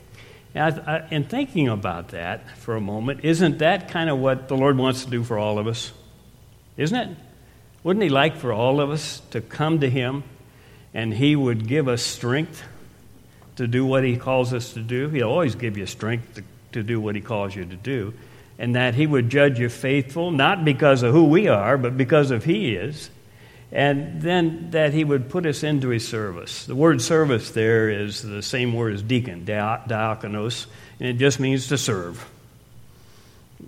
And 0.56 1.28
thinking 1.30 1.68
about 1.68 2.10
that 2.10 2.58
for 2.58 2.76
a 2.76 2.82
moment, 2.82 3.22
isn't 3.24 3.60
that 3.60 3.90
kind 3.90 4.10
of 4.10 4.20
what 4.20 4.48
the 4.50 4.56
Lord 4.56 4.78
wants 4.78 5.04
to 5.06 5.10
do 5.10 5.24
for 5.24 5.40
all 5.40 5.58
of 5.58 5.68
us? 5.68 5.92
Isn't 6.78 6.98
it? 6.98 7.18
Wouldn't 7.84 8.04
He 8.04 8.10
like 8.10 8.38
for 8.38 8.54
all 8.54 8.80
of 8.80 8.90
us 8.92 9.22
to 9.32 9.42
come 9.42 9.80
to 9.80 9.90
Him 9.90 10.24
and 10.94 11.14
He 11.14 11.36
would 11.36 11.68
give 11.68 11.88
us 11.88 12.02
strength 12.02 12.64
to 13.56 13.68
do 13.68 13.86
what 13.86 14.04
He 14.04 14.18
calls 14.18 14.54
us 14.54 14.74
to 14.74 14.82
do? 14.82 15.10
He'll 15.10 15.30
always 15.30 15.56
give 15.56 15.78
you 15.78 15.86
strength 15.86 16.36
to, 16.36 16.44
to 16.74 16.84
do 16.84 17.00
what 17.00 17.16
He 17.16 17.22
calls 17.22 17.56
you 17.56 17.66
to 17.66 17.76
do. 17.76 18.14
And 18.60 18.76
that 18.76 18.96
He 18.96 19.08
would 19.08 19.30
judge 19.30 19.60
you 19.60 19.70
faithful, 19.70 20.32
not 20.32 20.64
because 20.64 21.04
of 21.04 21.12
who 21.14 21.26
we 21.26 21.48
are, 21.48 21.78
but 21.78 21.98
because 21.98 22.32
of 22.32 22.44
He 22.44 22.76
is 22.76 23.10
and 23.74 24.22
then 24.22 24.70
that 24.70 24.94
he 24.94 25.04
would 25.04 25.30
put 25.30 25.48
us 25.48 25.64
into 25.64 25.90
his 25.90 26.08
service. 26.08 26.68
The 26.68 26.76
word 26.76 27.02
service 27.02 27.50
there 27.52 27.90
is 27.90 28.22
the 28.22 28.44
same 28.44 28.74
word 28.74 28.94
as 28.94 29.02
deacon, 29.02 29.46
diakonos, 29.46 30.68
and 31.00 31.10
it 31.10 31.14
just 31.14 31.40
means 31.40 31.68
to 31.68 31.78
serve. 31.80 32.24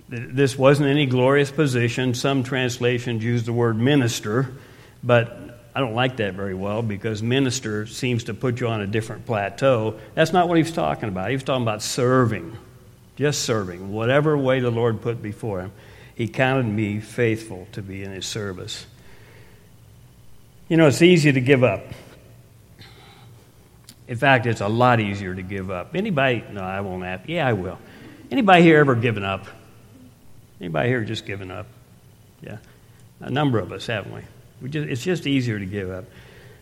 This 0.08 0.56
wasn't 0.56 0.90
any 0.90 1.08
glorious 1.08 1.50
position. 1.50 2.14
Some 2.14 2.44
translations 2.44 3.24
use 3.24 3.46
the 3.46 3.54
word 3.54 3.78
minister, 3.78 4.54
but 5.04 5.40
I 5.76 5.82
don't 5.82 5.94
like 5.94 6.18
that 6.18 6.36
very 6.36 6.54
well 6.54 6.82
because 6.82 7.22
minister 7.22 7.86
seems 7.86 8.24
to 8.26 8.34
put 8.34 8.62
you 8.62 8.70
on 8.70 8.80
a 8.80 8.88
different 8.88 9.26
plateau. 9.26 10.00
That's 10.14 10.32
not 10.32 10.48
what 10.48 10.56
he 10.56 10.64
was 10.64 10.72
talking 10.72 11.10
about. 11.10 11.30
He 11.30 11.36
was 11.36 11.44
talking 11.44 11.64
about 11.64 11.82
serving, 11.82 12.56
just 13.18 13.42
serving, 13.42 13.92
whatever 13.92 14.38
way 14.38 14.62
the 14.62 14.72
Lord 14.72 15.02
put 15.02 15.22
before 15.22 15.60
him. 15.60 15.74
He 16.16 16.30
counted 16.30 16.66
me 16.66 17.02
faithful 17.02 17.68
to 17.74 17.82
be 17.82 18.04
in 18.04 18.12
his 18.12 18.26
service. 18.26 18.86
You 20.70 20.78
know, 20.78 20.88
it's 20.88 21.02
easy 21.02 21.34
to 21.34 21.42
give 21.42 21.62
up. 21.66 21.84
In 24.08 24.16
fact, 24.16 24.46
it's 24.46 24.62
a 24.62 24.70
lot 24.70 25.02
easier 25.02 25.36
to 25.36 25.42
give 25.42 25.70
up. 25.70 25.94
Anybody? 25.94 26.42
No, 26.52 26.62
I 26.62 26.80
won't 26.80 27.04
ask. 27.04 27.28
Yeah, 27.28 27.46
I 27.46 27.52
will. 27.52 27.78
Anybody 28.32 28.64
here 28.64 28.80
ever 28.80 28.96
given 28.96 29.26
up? 29.26 29.46
Anybody 30.62 30.88
here 30.88 31.04
just 31.04 31.26
given 31.26 31.52
up? 31.52 31.68
Yeah, 32.42 32.60
a 33.20 33.30
number 33.30 33.60
of 33.60 33.74
us, 33.74 33.88
haven't 33.88 34.14
we? 34.14 34.22
Just, 34.64 34.90
it's 34.90 35.04
just 35.04 35.28
easier 35.28 35.60
to 35.60 35.66
give 35.66 35.90
up. 35.90 36.06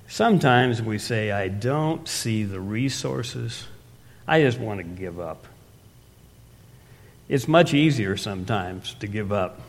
Sometimes 0.08 0.82
we 0.82 0.98
say, 0.98 1.32
"I 1.32 1.48
don't 1.48 2.08
see 2.08 2.44
the 2.44 2.60
resources. 2.60 3.68
I 4.28 4.42
just 4.42 4.60
want 4.60 4.80
to 4.80 4.84
give 4.84 5.20
up." 5.20 5.48
It's 7.30 7.48
much 7.48 7.74
easier 7.74 8.18
sometimes 8.18 8.96
to 8.96 9.08
give 9.08 9.32
up. 9.32 9.62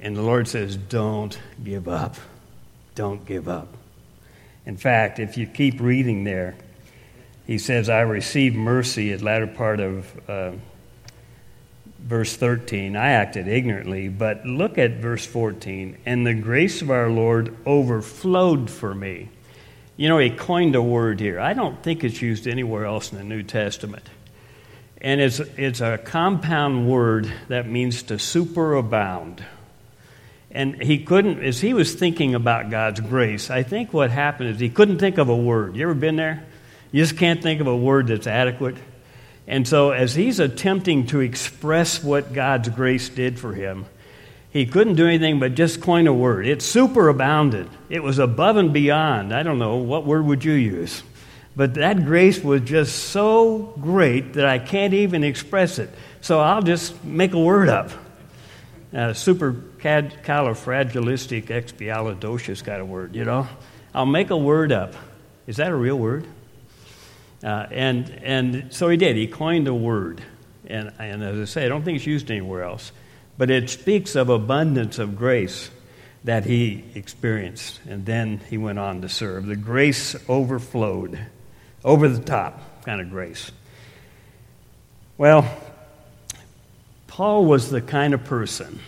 And 0.00 0.16
the 0.16 0.22
Lord 0.22 0.48
says, 0.48 0.76
"Don't 0.76 1.38
give 1.62 1.88
up." 1.88 2.16
don't 2.94 3.24
give 3.24 3.48
up. 3.48 3.68
In 4.66 4.76
fact, 4.76 5.18
if 5.18 5.36
you 5.36 5.46
keep 5.46 5.80
reading 5.80 6.24
there, 6.24 6.54
he 7.46 7.58
says, 7.58 7.88
I 7.88 8.00
received 8.02 8.54
mercy 8.54 9.12
at 9.12 9.22
latter 9.22 9.46
part 9.46 9.80
of 9.80 10.30
uh, 10.30 10.52
verse 12.02 12.36
13. 12.36 12.96
I 12.96 13.10
acted 13.10 13.48
ignorantly, 13.48 14.08
but 14.08 14.44
look 14.44 14.78
at 14.78 14.92
verse 14.92 15.24
14. 15.24 15.98
And 16.04 16.26
the 16.26 16.34
grace 16.34 16.82
of 16.82 16.90
our 16.90 17.08
Lord 17.08 17.56
overflowed 17.66 18.70
for 18.70 18.94
me. 18.94 19.30
You 19.96 20.08
know, 20.08 20.18
he 20.18 20.30
coined 20.30 20.74
a 20.74 20.82
word 20.82 21.20
here. 21.20 21.38
I 21.38 21.52
don't 21.52 21.82
think 21.82 22.04
it's 22.04 22.20
used 22.20 22.46
anywhere 22.46 22.84
else 22.84 23.12
in 23.12 23.18
the 23.18 23.24
New 23.24 23.42
Testament. 23.42 24.08
And 25.00 25.20
it's, 25.20 25.38
it's 25.38 25.80
a 25.80 25.98
compound 25.98 26.88
word 26.88 27.32
that 27.48 27.68
means 27.68 28.04
to 28.04 28.14
superabound 28.14 29.40
and 30.54 30.80
he 30.82 30.98
couldn't, 30.98 31.42
as 31.42 31.60
he 31.60 31.72
was 31.72 31.94
thinking 31.94 32.34
about 32.34 32.70
God's 32.70 33.00
grace, 33.00 33.50
I 33.50 33.62
think 33.62 33.94
what 33.94 34.10
happened 34.10 34.50
is 34.50 34.60
he 34.60 34.68
couldn't 34.68 34.98
think 34.98 35.16
of 35.16 35.30
a 35.30 35.36
word. 35.36 35.76
You 35.76 35.84
ever 35.84 35.94
been 35.94 36.16
there? 36.16 36.44
You 36.92 37.02
just 37.02 37.16
can't 37.16 37.42
think 37.42 37.62
of 37.62 37.66
a 37.66 37.76
word 37.76 38.08
that's 38.08 38.26
adequate. 38.26 38.76
And 39.46 39.66
so, 39.66 39.90
as 39.90 40.14
he's 40.14 40.38
attempting 40.38 41.06
to 41.08 41.20
express 41.20 42.02
what 42.02 42.32
God's 42.32 42.68
grace 42.68 43.08
did 43.08 43.38
for 43.38 43.54
him, 43.54 43.86
he 44.50 44.66
couldn't 44.66 44.96
do 44.96 45.06
anything 45.06 45.40
but 45.40 45.54
just 45.54 45.80
coin 45.80 46.06
a 46.06 46.12
word. 46.12 46.46
It 46.46 46.58
superabounded. 46.58 47.68
It 47.88 48.02
was 48.02 48.18
above 48.18 48.56
and 48.56 48.72
beyond. 48.72 49.32
I 49.34 49.42
don't 49.42 49.58
know, 49.58 49.76
what 49.76 50.04
word 50.04 50.26
would 50.26 50.44
you 50.44 50.52
use? 50.52 51.02
But 51.56 51.74
that 51.74 52.04
grace 52.04 52.42
was 52.42 52.62
just 52.62 53.10
so 53.10 53.74
great 53.80 54.34
that 54.34 54.46
I 54.46 54.58
can't 54.58 54.94
even 54.94 55.24
express 55.24 55.78
it. 55.78 55.90
So 56.20 56.40
I'll 56.40 56.62
just 56.62 57.02
make 57.04 57.32
a 57.32 57.38
word 57.38 57.68
up. 57.68 57.90
Uh, 58.94 59.14
super 59.14 59.52
califragilistic 59.78 61.44
expialidocious 61.46 62.62
kind 62.62 62.80
of 62.80 62.88
word, 62.88 63.14
you 63.16 63.24
know. 63.24 63.48
I'll 63.94 64.06
make 64.06 64.30
a 64.30 64.36
word 64.36 64.70
up. 64.70 64.94
Is 65.46 65.56
that 65.56 65.70
a 65.70 65.74
real 65.74 65.98
word? 65.98 66.26
Uh, 67.42 67.66
and, 67.70 68.08
and 68.22 68.72
so 68.72 68.88
he 68.88 68.96
did. 68.96 69.16
He 69.16 69.26
coined 69.26 69.68
a 69.68 69.74
word. 69.74 70.22
And, 70.66 70.92
and 70.98 71.22
as 71.22 71.40
I 71.40 71.44
say, 71.44 71.64
I 71.64 71.68
don't 71.68 71.84
think 71.84 71.96
it's 71.96 72.06
used 72.06 72.30
anywhere 72.30 72.62
else. 72.62 72.92
But 73.36 73.50
it 73.50 73.68
speaks 73.70 74.14
of 74.14 74.28
abundance 74.28 74.98
of 74.98 75.16
grace 75.16 75.70
that 76.24 76.44
he 76.44 76.84
experienced. 76.94 77.80
And 77.88 78.06
then 78.06 78.40
he 78.48 78.58
went 78.58 78.78
on 78.78 79.02
to 79.02 79.08
serve. 79.08 79.46
The 79.46 79.56
grace 79.56 80.14
overflowed, 80.28 81.18
over 81.84 82.08
the 82.08 82.22
top 82.22 82.84
kind 82.84 83.00
of 83.00 83.10
grace. 83.10 83.50
Well, 85.18 85.48
Paul 87.06 87.44
was 87.44 87.70
the 87.70 87.80
kind 87.82 88.14
of 88.14 88.24
person. 88.24 88.80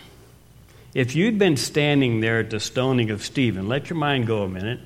If 0.93 1.15
you'd 1.15 1.37
been 1.37 1.57
standing 1.57 2.21
there 2.21 2.39
at 2.39 2.49
the 2.49 2.59
stoning 2.59 3.11
of 3.11 3.23
Stephen, 3.23 3.67
let 3.67 3.89
your 3.89 3.97
mind 3.97 4.27
go 4.27 4.43
a 4.43 4.49
minute. 4.49 4.79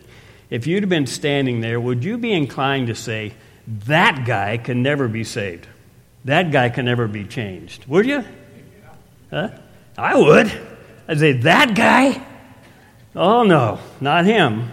If 0.49 0.65
you'd 0.65 0.89
been 0.89 1.05
standing 1.05 1.62
there, 1.62 1.79
would 1.79 2.03
you 2.03 2.17
be 2.17 2.34
inclined 2.34 2.88
to 2.88 2.95
say, 2.95 3.34
that 3.86 4.25
guy 4.25 4.58
can 4.58 4.82
never 4.82 5.08
be 5.08 5.23
saved? 5.23 5.67
That 6.25 6.51
guy 6.51 6.69
can 6.69 6.86
never 6.86 7.08
be 7.08 7.25
changed? 7.25 7.86
Would 7.86 8.05
you? 8.05 8.23
Huh? 9.29 9.49
I 9.97 10.17
would. 10.17 10.51
I'd 11.08 11.19
say, 11.19 11.34
that 11.34 11.75
guy? 11.75 12.25
Oh, 13.15 13.43
no, 13.43 13.79
not 14.01 14.25
him. 14.25 14.71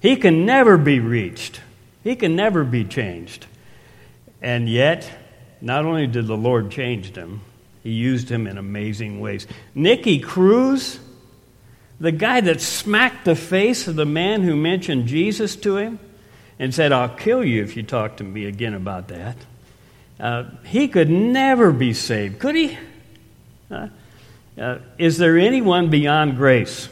He 0.00 0.16
can 0.16 0.44
never 0.44 0.76
be 0.76 1.00
reached, 1.00 1.60
he 2.04 2.16
can 2.16 2.36
never 2.36 2.64
be 2.64 2.84
changed. 2.84 3.46
And 4.42 4.68
yet, 4.68 5.10
not 5.60 5.84
only 5.84 6.06
did 6.06 6.26
the 6.26 6.36
Lord 6.36 6.70
change 6.70 7.14
him, 7.14 7.40
he 7.82 7.90
used 7.90 8.28
him 8.28 8.46
in 8.46 8.58
amazing 8.58 9.20
ways. 9.20 9.46
Nicky 9.74 10.20
Cruz, 10.20 10.98
the 11.98 12.12
guy 12.12 12.40
that 12.40 12.60
smacked 12.60 13.24
the 13.24 13.34
face 13.34 13.88
of 13.88 13.96
the 13.96 14.04
man 14.04 14.42
who 14.42 14.54
mentioned 14.54 15.06
Jesus 15.06 15.56
to 15.56 15.76
him 15.76 15.98
and 16.58 16.74
said, 16.74 16.92
I'll 16.92 17.08
kill 17.08 17.44
you 17.44 17.62
if 17.62 17.76
you 17.76 17.82
talk 17.82 18.16
to 18.18 18.24
me 18.24 18.46
again 18.46 18.74
about 18.74 19.08
that. 19.08 19.36
Uh, 20.18 20.44
he 20.64 20.88
could 20.88 21.10
never 21.10 21.72
be 21.72 21.92
saved, 21.92 22.38
could 22.38 22.54
he? 22.54 22.78
Uh, 23.70 23.88
uh, 24.58 24.78
is 24.96 25.18
there 25.18 25.36
anyone 25.36 25.90
beyond 25.90 26.36
grace? 26.36 26.88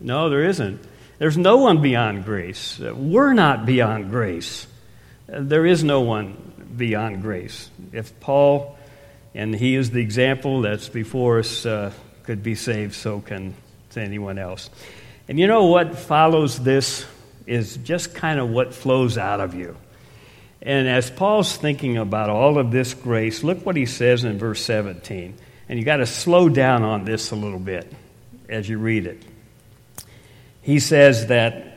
No, 0.00 0.28
there 0.28 0.44
isn't. 0.44 0.80
There's 1.18 1.38
no 1.38 1.58
one 1.58 1.82
beyond 1.82 2.24
grace. 2.24 2.80
Uh, 2.80 2.94
we're 2.94 3.32
not 3.32 3.66
beyond 3.66 4.10
grace. 4.10 4.66
Uh, 5.32 5.38
there 5.40 5.66
is 5.66 5.82
no 5.82 6.02
one 6.02 6.36
beyond 6.76 7.22
grace. 7.22 7.70
If 7.92 8.18
Paul, 8.20 8.78
and 9.34 9.54
he 9.54 9.74
is 9.74 9.90
the 9.90 10.00
example 10.00 10.62
that's 10.62 10.88
before 10.88 11.40
us, 11.40 11.66
uh, 11.66 11.92
could 12.22 12.42
be 12.42 12.54
saved, 12.54 12.94
so 12.94 13.20
can 13.20 13.54
anyone 13.96 14.38
else. 14.38 14.70
And 15.28 15.38
you 15.38 15.46
know 15.46 15.66
what 15.66 15.98
follows 15.98 16.58
this 16.58 17.04
is 17.46 17.76
just 17.78 18.14
kind 18.14 18.38
of 18.38 18.50
what 18.50 18.74
flows 18.74 19.18
out 19.18 19.40
of 19.40 19.54
you. 19.54 19.76
And 20.60 20.88
as 20.88 21.10
Paul's 21.10 21.56
thinking 21.56 21.98
about 21.98 22.30
all 22.30 22.58
of 22.58 22.70
this 22.70 22.94
grace, 22.94 23.42
look 23.42 23.66
what 23.66 23.76
he 23.76 23.86
says 23.86 24.22
in 24.22 24.38
verse 24.38 24.64
17. 24.64 25.34
And 25.68 25.78
you 25.78 25.84
got 25.84 25.96
to 25.96 26.06
slow 26.06 26.48
down 26.48 26.82
on 26.82 27.04
this 27.04 27.32
a 27.32 27.36
little 27.36 27.58
bit 27.58 27.92
as 28.48 28.68
you 28.68 28.78
read 28.78 29.06
it. 29.06 29.22
He 30.60 30.78
says 30.78 31.26
that 31.26 31.72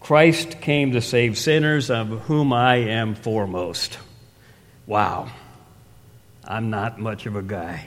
Christ 0.00 0.62
came 0.62 0.92
to 0.92 1.02
save 1.02 1.36
sinners, 1.36 1.90
of 1.90 2.08
whom 2.22 2.52
I 2.52 2.76
am 2.76 3.14
foremost. 3.14 3.98
Wow. 4.86 5.30
I'm 6.42 6.70
not 6.70 6.98
much 6.98 7.26
of 7.26 7.36
a 7.36 7.42
guy. 7.42 7.86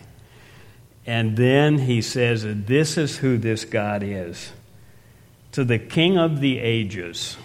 And 1.05 1.35
then 1.35 1.79
he 1.79 2.01
says 2.01 2.43
this 2.45 2.97
is 2.97 3.17
who 3.17 3.37
this 3.37 3.65
God 3.65 4.03
is. 4.03 4.51
To 5.53 5.63
the 5.63 5.79
King 5.79 6.17
of 6.17 6.39
the 6.39 6.59
ages, 6.59 7.37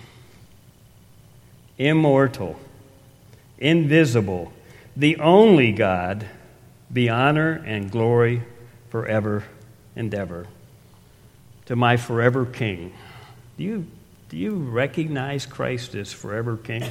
immortal, 1.77 2.59
invisible, 3.59 4.53
the 4.97 5.19
only 5.19 5.73
God, 5.73 6.27
be 6.93 7.09
honor 7.09 7.63
and 7.67 7.91
glory 7.91 8.43
forever 8.89 9.45
and 9.95 10.15
ever. 10.15 10.47
To 11.67 11.77
my 11.77 11.99
forever 11.99 12.47
King. 12.47 12.95
Do 13.59 13.65
you, 13.65 13.87
do 14.31 14.39
you 14.39 14.55
recognize 14.55 15.45
Christ 15.45 15.95
as 15.95 16.13
forever 16.13 16.57
King? 16.57 16.85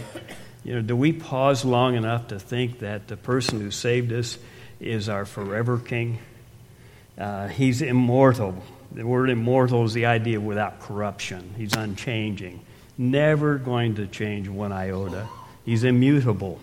You 0.64 0.76
know, 0.76 0.82
do 0.82 0.96
we 0.96 1.14
pause 1.14 1.66
long 1.66 1.96
enough 1.96 2.28
to 2.28 2.40
think 2.40 2.80
that 2.80 3.08
the 3.08 3.18
person 3.18 3.60
who 3.60 3.72
saved 3.72 4.12
us 4.12 4.38
is 4.80 5.10
our 5.10 5.26
forever 5.26 5.80
King? 5.80 6.20
Uh, 7.18 7.48
he's 7.48 7.82
immortal. 7.82 8.64
The 8.92 9.06
word 9.06 9.30
immortal 9.30 9.86
is 9.86 9.94
the 9.94 10.06
idea 10.06 10.40
without 10.40 10.80
corruption. 10.80 11.54
He's 11.58 11.76
unchanging, 11.76 12.62
never 12.98 13.58
going 13.58 13.96
to 13.96 14.08
change 14.08 14.48
one 14.48 14.72
iota. 14.72 15.28
He's 15.66 15.84
immutable. 15.84 16.60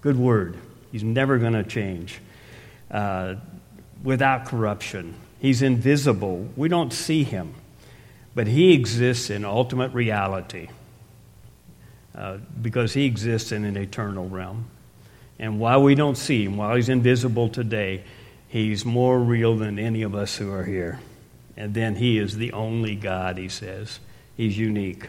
Good 0.00 0.16
word. 0.16 0.56
He's 0.92 1.02
never 1.02 1.38
going 1.38 1.54
to 1.54 1.64
change. 1.64 2.20
Uh, 2.90 3.34
without 4.02 4.46
corruption. 4.46 5.14
He's 5.40 5.62
invisible. 5.62 6.48
We 6.56 6.68
don't 6.68 6.92
see 6.92 7.24
him, 7.24 7.54
but 8.34 8.46
he 8.46 8.72
exists 8.72 9.30
in 9.30 9.44
ultimate 9.44 9.92
reality 9.92 10.68
uh, 12.14 12.38
because 12.62 12.94
he 12.94 13.04
exists 13.04 13.52
in 13.52 13.64
an 13.64 13.76
eternal 13.76 14.28
realm. 14.28 14.70
And 15.38 15.60
while 15.60 15.82
we 15.82 15.94
don't 15.94 16.16
see 16.16 16.44
him, 16.44 16.56
while 16.56 16.74
he's 16.76 16.88
invisible 16.88 17.48
today, 17.48 18.04
he's 18.48 18.84
more 18.84 19.18
real 19.18 19.56
than 19.56 19.78
any 19.78 20.02
of 20.02 20.14
us 20.14 20.36
who 20.36 20.50
are 20.52 20.64
here. 20.64 20.98
And 21.56 21.72
then 21.74 21.96
he 21.96 22.18
is 22.18 22.36
the 22.36 22.52
only 22.52 22.94
God, 22.94 23.38
he 23.38 23.48
says. 23.48 23.98
He's 24.36 24.58
unique. 24.58 25.08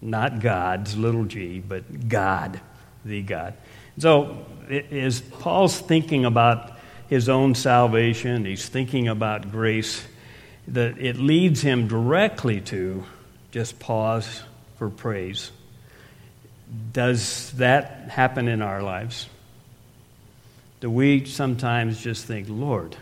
Not 0.00 0.40
God's 0.40 0.96
little 0.96 1.24
g, 1.24 1.60
but 1.60 2.08
God, 2.08 2.60
the 3.04 3.22
God. 3.22 3.54
So, 3.98 4.44
as 4.90 5.20
Paul's 5.20 5.78
thinking 5.78 6.24
about 6.24 6.72
his 7.08 7.28
own 7.28 7.54
salvation, 7.54 8.44
he's 8.44 8.68
thinking 8.68 9.06
about 9.06 9.52
grace, 9.52 10.04
that 10.68 10.98
it 10.98 11.18
leads 11.18 11.62
him 11.62 11.86
directly 11.86 12.60
to 12.62 13.04
just 13.52 13.78
pause 13.78 14.42
for 14.78 14.88
praise. 14.88 15.52
Does 16.92 17.52
that 17.52 18.08
happen 18.10 18.48
in 18.48 18.62
our 18.62 18.82
lives? 18.82 19.28
Do 20.80 20.90
we 20.90 21.26
sometimes 21.26 22.02
just 22.02 22.24
think, 22.24 22.48
Lord, 22.50 22.96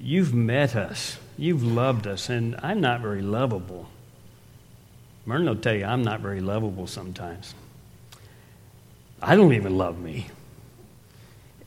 you've 0.00 0.34
met 0.34 0.74
us, 0.74 1.18
you've 1.36 1.62
loved 1.62 2.06
us, 2.06 2.28
and 2.28 2.56
I'm 2.62 2.80
not 2.80 3.00
very 3.00 3.22
lovable? 3.22 3.88
Merton 5.26 5.46
will 5.46 5.56
tell 5.56 5.74
you, 5.74 5.84
I'm 5.84 6.02
not 6.02 6.20
very 6.20 6.40
lovable 6.40 6.86
sometimes. 6.86 7.54
I 9.22 9.36
don't 9.36 9.52
even 9.52 9.76
love 9.76 9.98
me. 9.98 10.28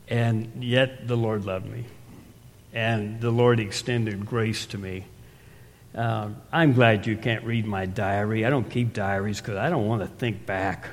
And 0.08 0.62
yet 0.62 1.06
the 1.06 1.16
Lord 1.16 1.44
loved 1.44 1.66
me. 1.66 1.84
And 2.72 3.20
the 3.20 3.30
Lord 3.30 3.60
extended 3.60 4.26
grace 4.26 4.66
to 4.66 4.78
me. 4.78 5.06
Uh, 5.94 6.30
I'm 6.52 6.72
glad 6.72 7.06
you 7.06 7.16
can't 7.16 7.44
read 7.44 7.66
my 7.66 7.86
diary. 7.86 8.44
I 8.44 8.50
don't 8.50 8.68
keep 8.68 8.92
diaries 8.92 9.40
because 9.40 9.56
I 9.56 9.70
don't 9.70 9.86
want 9.86 10.02
to 10.02 10.08
think 10.08 10.44
back. 10.44 10.88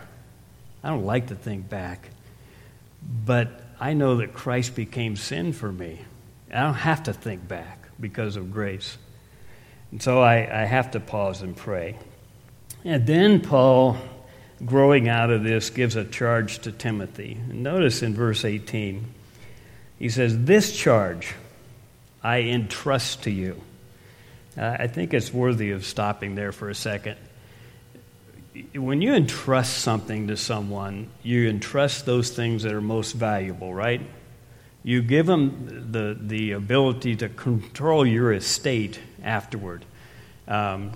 I 0.84 0.90
don't 0.90 1.06
like 1.06 1.28
to 1.28 1.36
think 1.36 1.68
back. 1.68 2.10
But 3.26 3.50
I 3.80 3.94
know 3.94 4.18
that 4.18 4.34
Christ 4.34 4.76
became 4.76 5.16
sin 5.16 5.54
for 5.54 5.72
me. 5.72 6.02
I 6.52 6.62
don't 6.62 6.74
have 6.74 7.04
to 7.04 7.14
think 7.14 7.48
back 7.48 7.88
because 8.00 8.36
of 8.36 8.52
grace. 8.52 8.98
And 9.92 10.02
so 10.02 10.22
I, 10.22 10.64
I 10.64 10.66
have 10.66 10.92
to 10.92 11.00
pause 11.00 11.42
and 11.42 11.56
pray. 11.56 11.98
And 12.84 13.06
then 13.06 13.42
Paul 13.42 13.98
growing 14.66 15.10
out 15.10 15.30
of 15.30 15.44
this, 15.44 15.70
gives 15.70 15.96
a 15.96 16.06
charge 16.06 16.60
to 16.60 16.72
Timothy. 16.72 17.38
notice 17.48 18.02
in 18.02 18.14
verse 18.14 18.46
18, 18.46 19.06
he 20.00 20.10
says, 20.10 20.38
This 20.46 20.76
charge 20.76 21.34
I 22.24 22.42
entrust 22.42 23.24
to 23.24 23.32
you. 23.32 23.62
Uh, 24.58 24.76
I 24.80 24.88
think 24.88 25.14
it's 25.14 25.34
worthy 25.34 25.72
of 25.72 25.86
stopping 25.86 26.36
there 26.36 26.52
for 26.52 26.70
a 26.70 26.76
second. 26.76 27.18
When 28.76 29.02
you 29.02 29.14
entrust 29.14 29.78
something 29.78 30.28
to 30.28 30.38
someone, 30.38 31.10
you 31.24 31.50
entrust 31.50 32.06
those 32.06 32.32
things 32.32 32.64
that 32.64 32.74
are 32.74 32.82
most 32.82 33.14
valuable, 33.14 33.74
right? 33.74 34.02
You 34.84 35.02
give 35.02 35.26
them 35.26 35.92
the, 35.92 36.18
the 36.20 36.52
ability 36.54 37.18
to 37.18 37.30
control 37.30 38.06
your 38.06 38.34
estate 38.34 39.00
afterward. 39.24 39.86
Um, 40.48 40.94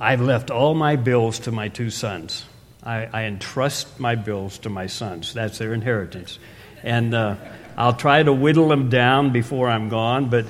I've 0.00 0.20
left 0.20 0.50
all 0.50 0.74
my 0.74 0.96
bills 0.96 1.40
to 1.40 1.52
my 1.52 1.68
two 1.68 1.90
sons. 1.90 2.44
I, 2.82 3.08
I, 3.12 3.22
entrust 3.24 3.98
my 3.98 4.14
bills 4.14 4.58
to 4.60 4.68
my 4.68 4.86
sons. 4.86 5.34
That's 5.34 5.58
their 5.58 5.74
inheritance. 5.74 6.38
And 6.82 7.14
uh, 7.14 7.36
I'll 7.76 7.94
try 7.94 8.22
to 8.22 8.32
whittle 8.32 8.68
them 8.68 8.88
down 8.88 9.32
before 9.32 9.68
I'm 9.68 9.88
gone, 9.88 10.30
but, 10.30 10.46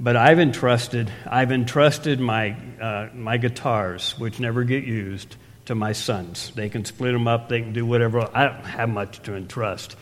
but 0.00 0.16
I've 0.16 0.38
entrusted, 0.38 1.10
I've 1.26 1.52
entrusted 1.52 2.20
my, 2.20 2.56
uh, 2.80 3.08
my 3.14 3.36
guitars, 3.36 4.18
which 4.18 4.40
never 4.40 4.64
get 4.64 4.84
used, 4.84 5.36
to 5.66 5.74
my 5.74 5.92
sons. 5.92 6.52
They 6.54 6.68
can 6.68 6.84
split 6.84 7.12
them 7.12 7.28
up, 7.28 7.48
they 7.48 7.60
can 7.60 7.72
do 7.72 7.84
whatever. 7.84 8.28
I 8.32 8.44
don't 8.44 8.64
have 8.64 8.88
much 8.88 9.22
to 9.24 9.34
entrust. 9.34 9.96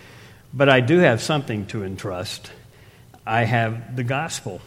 But 0.56 0.68
I 0.68 0.80
do 0.80 0.98
have 0.98 1.20
something 1.20 1.66
to 1.66 1.82
entrust. 1.82 2.50
I 3.26 3.42
have 3.42 3.96
the 3.96 4.04
gospel. 4.04 4.60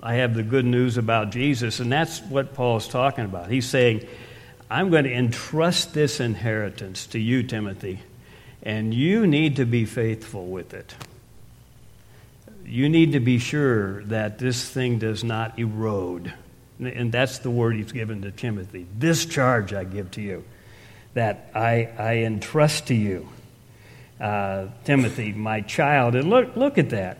I 0.00 0.14
have 0.14 0.34
the 0.34 0.44
good 0.44 0.64
news 0.64 0.98
about 0.98 1.30
Jesus, 1.30 1.80
and 1.80 1.90
that's 1.90 2.20
what 2.20 2.54
Paul's 2.54 2.86
talking 2.86 3.24
about. 3.24 3.50
He's 3.50 3.68
saying, 3.68 4.06
I'm 4.70 4.90
going 4.90 5.02
to 5.02 5.12
entrust 5.12 5.94
this 5.94 6.20
inheritance 6.20 7.06
to 7.08 7.18
you, 7.18 7.42
Timothy. 7.42 8.00
and 8.66 8.92
you 8.92 9.28
need 9.28 9.56
to 9.56 9.64
be 9.64 9.84
faithful 9.84 10.44
with 10.44 10.74
it. 10.74 10.92
You 12.64 12.88
need 12.88 13.12
to 13.12 13.20
be 13.20 13.38
sure 13.38 14.02
that 14.06 14.40
this 14.40 14.68
thing 14.68 14.98
does 14.98 15.22
not 15.22 15.56
erode. 15.56 16.34
And 16.80 17.12
that's 17.12 17.38
the 17.38 17.50
word 17.50 17.76
he's 17.76 17.92
given 17.92 18.22
to 18.22 18.32
Timothy. 18.32 18.86
This 18.98 19.24
charge 19.24 19.72
I 19.72 19.84
give 19.84 20.10
to 20.12 20.20
you, 20.20 20.44
that 21.14 21.48
I, 21.54 21.88
I 21.96 22.14
entrust 22.18 22.88
to 22.88 22.94
you. 22.94 23.28
Uh, 24.20 24.68
Timothy, 24.84 25.32
my 25.32 25.60
child. 25.60 26.14
And 26.14 26.30
look, 26.30 26.56
look 26.56 26.78
at 26.78 26.90
that. 26.90 27.18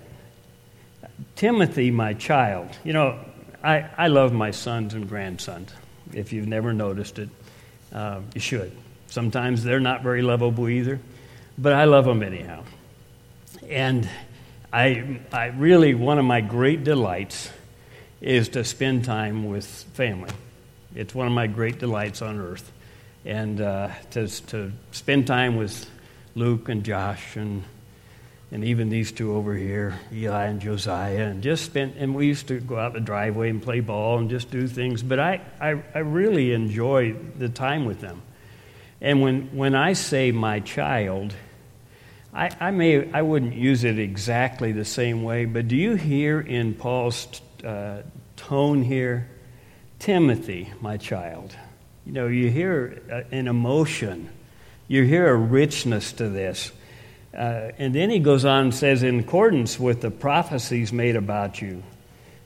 Timothy, 1.35 1.91
my 1.91 2.15
child. 2.15 2.71
You 2.85 2.95
know, 2.95 3.19
I, 3.63 3.89
I 3.97 4.09
love 4.09 4.33
my 4.33 4.51
sons 4.51 4.95
and 4.95 5.09
grandsons. 5.09 5.71
If 6.13 6.33
you've 6.33 6.49
never 6.49 6.73
noticed 6.73 7.19
it, 7.19 7.29
uh, 7.93 8.21
you 8.35 8.41
should. 8.41 8.73
Sometimes 9.09 9.63
they're 9.63 9.81
not 9.81 10.03
very 10.03 10.23
lovable 10.23 10.69
either, 10.69 11.01
but 11.59 11.73
I 11.73 11.85
love 11.85 12.05
them 12.05 12.23
anyhow. 12.23 12.65
And 13.69 14.09
I, 14.73 15.21
I 15.33 15.47
really, 15.47 15.95
one 15.95 16.19
of 16.19 16.25
my 16.25 16.41
great 16.41 16.85
delights 16.85 17.51
is 18.21 18.51
to 18.51 18.65
spend 18.65 19.05
time 19.05 19.49
with 19.49 19.67
family. 19.95 20.31
It's 20.95 21.15
one 21.15 21.27
of 21.27 21.33
my 21.33 21.47
great 21.47 21.79
delights 21.79 22.23
on 22.23 22.39
earth. 22.39 22.73
And 23.25 23.61
uh, 23.61 23.91
to, 24.13 24.29
to 24.47 24.73
spend 24.93 25.27
time 25.27 25.57
with 25.57 25.91
Luke 26.37 26.69
and 26.69 26.85
Josh 26.85 27.35
and 27.35 27.65
and 28.53 28.65
even 28.65 28.89
these 28.89 29.11
two 29.11 29.35
over 29.35 29.55
here, 29.55 29.99
Eli 30.13 30.45
and 30.45 30.61
Josiah, 30.61 31.27
and 31.27 31.43
just 31.43 31.65
spent, 31.65 31.97
and 31.99 32.15
we 32.15 32.27
used 32.27 32.47
to 32.49 32.61
go 32.61 32.79
out 32.79 32.93
the 32.93 33.01
driveway 33.01 33.51
and 33.51 33.61
play 33.61 33.81
ball 33.81 34.19
and 34.19 34.31
just 34.31 34.51
do 34.51 34.69
things. 34.69 35.03
But 35.03 35.19
I, 35.19 35.41
I, 35.61 35.83
I 35.95 35.99
really 35.99 36.53
enjoy 36.53 37.15
the 37.39 37.49
time 37.49 37.87
with 37.87 38.01
them. 38.01 38.23
And 39.01 39.21
when, 39.21 39.57
when 39.57 39.75
I 39.75 39.95
say 39.95 40.31
my 40.31 40.61
child, 40.61 41.35
I, 42.33 42.51
I, 42.61 42.71
may, 42.71 43.13
I 43.13 43.23
wouldn't 43.23 43.55
use 43.55 43.83
it 43.83 43.99
exactly 43.99 44.71
the 44.71 44.85
same 44.85 45.25
way, 45.25 45.45
but 45.45 45.67
do 45.67 45.77
you 45.77 45.97
hear 45.97 46.41
in 46.41 46.75
Paul's 46.75 47.27
uh, 47.65 48.03
tone 48.37 48.83
here, 48.83 49.29
Timothy, 49.99 50.73
my 50.81 50.99
child? 50.99 51.57
You 52.05 52.13
know, 52.13 52.27
you 52.29 52.49
hear 52.49 53.03
uh, 53.11 53.23
an 53.33 53.49
emotion, 53.49 54.31
you 54.89 55.03
hear 55.05 55.29
a 55.29 55.37
richness 55.37 56.13
to 56.15 56.29
this. 56.29 56.73
Uh, 57.37 57.73
and 57.79 57.95
then 57.95 58.09
he 58.09 58.19
goes 58.19 58.45
on 58.45 58.65
and 58.65 58.75
says, 58.75 59.03
in 59.03 59.21
accordance 59.21 59.79
with 59.79 60.01
the 60.01 60.11
prophecies 60.11 60.93
made 60.93 61.17
about 61.17 61.61
you, 61.61 61.83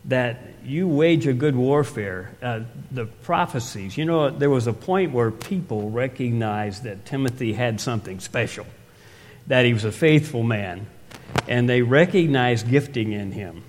that 0.06 0.40
you 0.64 0.88
wage 0.88 1.26
a 1.26 1.32
good 1.32 1.54
warfare. 1.54 2.34
Uh, 2.42 2.60
the 2.90 3.06
prophecies, 3.06 3.96
you 3.96 4.04
know, 4.04 4.30
there 4.30 4.50
was 4.50 4.66
a 4.66 4.72
point 4.72 5.12
where 5.12 5.30
people 5.30 5.90
recognized 5.90 6.84
that 6.84 7.04
Timothy 7.04 7.52
had 7.52 7.80
something 7.80 8.18
special, 8.18 8.66
that 9.46 9.64
he 9.64 9.72
was 9.72 9.84
a 9.84 9.92
faithful 9.92 10.42
man, 10.42 10.86
and 11.46 11.68
they 11.68 11.82
recognized 11.82 12.68
gifting 12.68 13.12
in 13.12 13.32
him. 13.32 13.62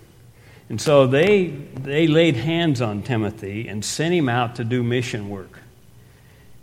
And 0.69 0.79
so 0.79 1.05
they, 1.05 1.47
they 1.47 2.07
laid 2.07 2.38
hands 2.38 2.81
on 2.81 3.03
Timothy 3.03 3.67
and 3.67 3.84
sent 3.84 4.13
him 4.13 4.29
out 4.29 4.55
to 4.55 4.63
do 4.63 4.81
mission 4.81 5.29
work. 5.29 5.61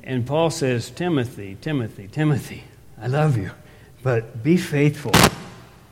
And 0.09 0.27
Paul 0.27 0.49
says, 0.49 0.89
Timothy, 0.89 1.59
Timothy, 1.61 2.09
Timothy, 2.09 2.65
I 2.99 3.09
love 3.09 3.37
you. 3.37 3.51
But 4.03 4.43
be 4.43 4.57
faithful 4.57 5.13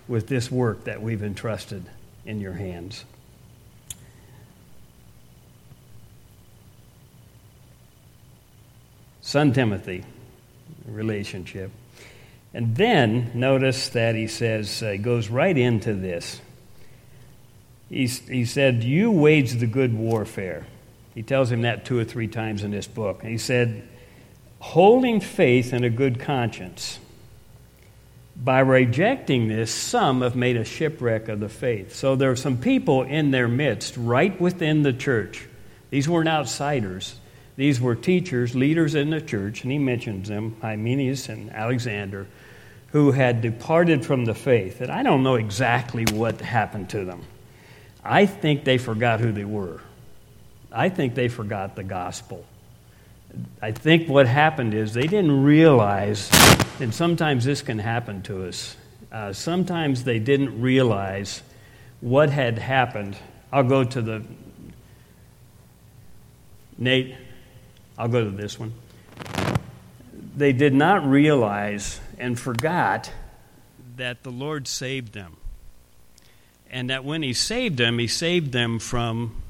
with 0.09 0.27
this 0.27 0.51
work 0.51 0.85
that 0.85 1.03
we've 1.03 1.23
entrusted 1.23 1.85
in 2.25 2.41
your 2.41 2.55
hands. 2.55 3.05
Son 9.21 9.53
Timothy, 9.53 10.03
relationship. 10.87 11.71
And 12.55 12.75
then 12.75 13.33
notice 13.35 13.91
that 13.91 14.15
he 14.15 14.29
says, 14.29 14.83
uh, 14.83 14.93
he 14.93 14.99
goes 14.99 15.29
right 15.29 15.59
into 15.59 15.93
this. 15.93 16.41
He's, 17.91 18.27
he 18.27 18.47
said, 18.47 18.83
You 18.83 19.11
wage 19.11 19.53
the 19.53 19.67
good 19.67 19.93
warfare. 19.93 20.67
He 21.15 21.23
tells 21.23 21.53
him 21.53 21.63
that 21.63 21.85
two 21.85 21.99
or 21.99 22.05
three 22.05 22.29
times 22.29 22.65
in 22.65 22.71
this 22.71 22.87
book. 22.87 23.23
He 23.23 23.37
said, 23.37 23.87
Holding 24.67 25.21
faith 25.21 25.73
and 25.73 25.85
a 25.85 25.91
good 25.91 26.19
conscience. 26.19 26.99
By 28.35 28.59
rejecting 28.59 29.47
this, 29.47 29.71
some 29.71 30.23
have 30.23 30.35
made 30.35 30.57
a 30.57 30.65
shipwreck 30.65 31.29
of 31.29 31.39
the 31.39 31.49
faith. 31.49 31.95
So 31.95 32.17
there 32.17 32.33
are 32.33 32.37
some 32.37 32.59
people 32.59 33.05
in 33.05 33.31
their 33.31 33.47
midst, 33.47 33.97
right 33.97 34.39
within 34.41 34.83
the 34.83 34.93
church. 34.93 35.47
These 35.91 36.09
weren't 36.09 36.29
outsiders. 36.29 37.15
These 37.55 37.81
were 37.81 37.95
teachers, 37.95 38.57
leaders 38.57 38.97
in 38.97 39.11
the 39.11 39.21
church, 39.21 39.63
and 39.63 39.71
he 39.71 39.79
mentions 39.79 40.29
them, 40.29 40.57
Hymenaeus 40.61 41.29
and 41.29 41.51
Alexander, 41.53 42.27
who 42.89 43.13
had 43.13 43.41
departed 43.41 44.05
from 44.05 44.25
the 44.25 44.35
faith. 44.35 44.81
And 44.81 44.91
I 44.91 45.05
don't 45.05 45.23
know 45.23 45.37
exactly 45.37 46.05
what 46.13 46.41
happened 46.41 46.91
to 46.91 47.05
them. 47.05 47.23
I 48.05 48.27
think 48.27 48.65
they 48.65 48.79
forgot 48.79 49.21
who 49.21 49.31
they 49.31 49.45
were. 49.45 49.81
I 50.73 50.89
think 50.89 51.15
they 51.15 51.29
forgot 51.29 51.77
the 51.77 51.85
gospel. 51.85 52.45
I 53.61 53.73
think 53.73 54.09
what 54.09 54.27
happened 54.27 54.75
is 54.75 54.95
they 54.95 55.07
didn't 55.07 55.43
realize, 55.43 56.31
and 56.81 56.95
sometimes 56.95 57.45
this 57.45 57.63
can 57.63 57.79
happen 57.79 58.23
to 58.23 58.49
us, 58.49 58.77
uh, 59.13 59.33
sometimes 59.33 60.05
they 60.05 60.19
didn't 60.19 60.61
realize 60.61 61.43
what 62.01 62.31
had 62.31 62.59
happened. 62.59 63.17
I'll 63.53 63.65
go 63.65 63.85
to 63.85 64.03
the. 64.03 64.23
Nate, 66.79 67.15
I'll 67.97 68.09
go 68.09 68.25
to 68.25 68.31
this 68.31 68.59
one. 68.59 68.75
They 70.37 70.53
did 70.53 70.75
not 70.75 71.07
realize 71.07 72.01
and 72.19 72.39
forgot 72.39 73.11
that 73.97 74.23
the 74.23 74.31
Lord 74.31 74.69
saved 74.69 75.15
them. 75.15 75.39
And 76.71 76.91
that 76.91 77.05
when 77.05 77.23
He 77.23 77.33
saved 77.33 77.79
them, 77.79 77.99
He 77.99 78.07
saved 78.07 78.53
them 78.53 78.79
from 78.79 79.43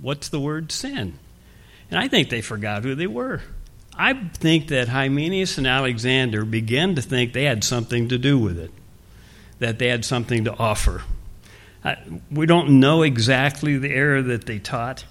what's 0.00 0.28
the 0.28 0.40
word? 0.40 0.72
Sin. 0.72 1.18
And 1.90 1.98
I 1.98 2.08
think 2.08 2.30
they 2.30 2.40
forgot 2.40 2.82
who 2.82 2.94
they 2.94 3.06
were. 3.06 3.42
I 3.96 4.14
think 4.14 4.68
that 4.68 4.88
Hymenaeus 4.88 5.58
and 5.58 5.66
Alexander 5.66 6.44
began 6.44 6.96
to 6.96 7.02
think 7.02 7.32
they 7.32 7.44
had 7.44 7.62
something 7.62 8.08
to 8.08 8.18
do 8.18 8.38
with 8.38 8.58
it, 8.58 8.72
that 9.60 9.78
they 9.78 9.88
had 9.88 10.04
something 10.04 10.44
to 10.44 10.56
offer. 10.56 11.02
we 12.30 12.46
don't 12.46 12.80
know 12.80 13.02
exactly 13.02 13.78
the 13.78 13.90
error 13.90 14.22
that 14.22 14.46
they 14.46 14.58
taught, 14.58 15.04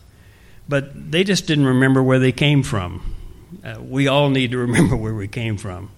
but 0.67 1.11
they 1.11 1.23
just 1.23 1.47
didn't 1.47 1.65
remember 1.65 2.03
where 2.03 2.19
they 2.19 2.31
came 2.31 2.63
from. 2.63 3.15
Uh, 3.63 3.77
we 3.81 4.07
all 4.07 4.29
need 4.29 4.51
to 4.51 4.57
remember 4.67 4.95
where 4.95 5.13
we 5.13 5.27
came 5.27 5.57
from. 5.57 5.89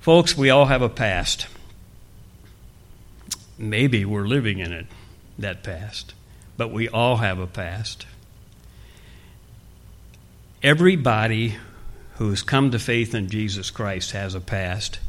Folks, 0.00 0.36
we 0.36 0.50
all 0.50 0.66
have 0.66 0.82
a 0.82 0.88
past. 0.88 1.46
Maybe 3.58 4.04
we're 4.04 4.26
living 4.26 4.58
in 4.58 4.72
it, 4.72 4.86
that 5.38 5.62
past, 5.62 6.14
but 6.56 6.72
we 6.72 6.88
all 6.88 7.18
have 7.18 7.38
a 7.38 7.46
past. 7.46 8.06
Everybody 10.62 11.56
who's 12.14 12.42
come 12.42 12.70
to 12.70 12.78
faith 12.78 13.14
in 13.14 13.28
Jesus 13.28 13.70
Christ 13.70 14.12
has 14.12 14.34
a 14.34 14.40
past. 14.40 15.00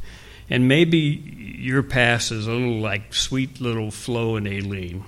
And 0.50 0.68
maybe 0.68 0.98
your 0.98 1.82
past 1.82 2.32
is 2.32 2.46
a 2.46 2.52
little 2.52 2.80
like 2.80 3.14
sweet 3.14 3.60
little 3.60 3.90
Flo 3.90 4.36
and 4.36 4.48
Aileen 4.48 5.04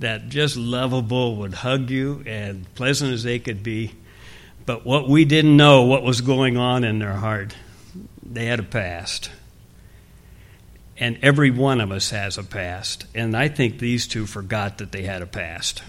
that 0.00 0.28
just 0.28 0.56
lovable 0.56 1.36
would 1.36 1.54
hug 1.54 1.90
you 1.90 2.22
and 2.26 2.72
pleasant 2.74 3.12
as 3.12 3.22
they 3.22 3.38
could 3.38 3.62
be. 3.62 3.94
But 4.66 4.84
what 4.84 5.08
we 5.08 5.24
didn't 5.24 5.56
know, 5.56 5.82
what 5.82 6.02
was 6.02 6.20
going 6.20 6.56
on 6.56 6.84
in 6.84 6.98
their 6.98 7.12
heart, 7.12 7.54
they 8.22 8.46
had 8.46 8.58
a 8.58 8.64
past. 8.64 9.30
And 10.98 11.18
every 11.22 11.50
one 11.50 11.80
of 11.80 11.92
us 11.92 12.10
has 12.10 12.36
a 12.36 12.42
past. 12.42 13.06
And 13.14 13.36
I 13.36 13.48
think 13.48 13.78
these 13.78 14.06
two 14.06 14.26
forgot 14.26 14.78
that 14.78 14.92
they 14.92 15.02
had 15.02 15.22
a 15.22 15.26
past. 15.26 15.82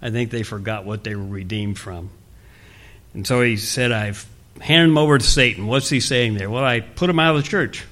I 0.00 0.10
think 0.10 0.30
they 0.30 0.42
forgot 0.42 0.84
what 0.84 1.04
they 1.04 1.14
were 1.14 1.24
redeemed 1.24 1.78
from. 1.78 2.10
And 3.14 3.26
so 3.26 3.42
he 3.42 3.56
said, 3.56 3.92
I've 3.92 4.26
handed 4.60 4.88
them 4.88 4.98
over 4.98 5.18
to 5.18 5.24
Satan. 5.24 5.66
What's 5.66 5.88
he 5.88 6.00
saying 6.00 6.34
there? 6.34 6.50
Well, 6.50 6.64
I 6.64 6.80
put 6.80 7.08
them 7.08 7.18
out 7.18 7.36
of 7.36 7.42
the 7.42 7.48
church. 7.48 7.84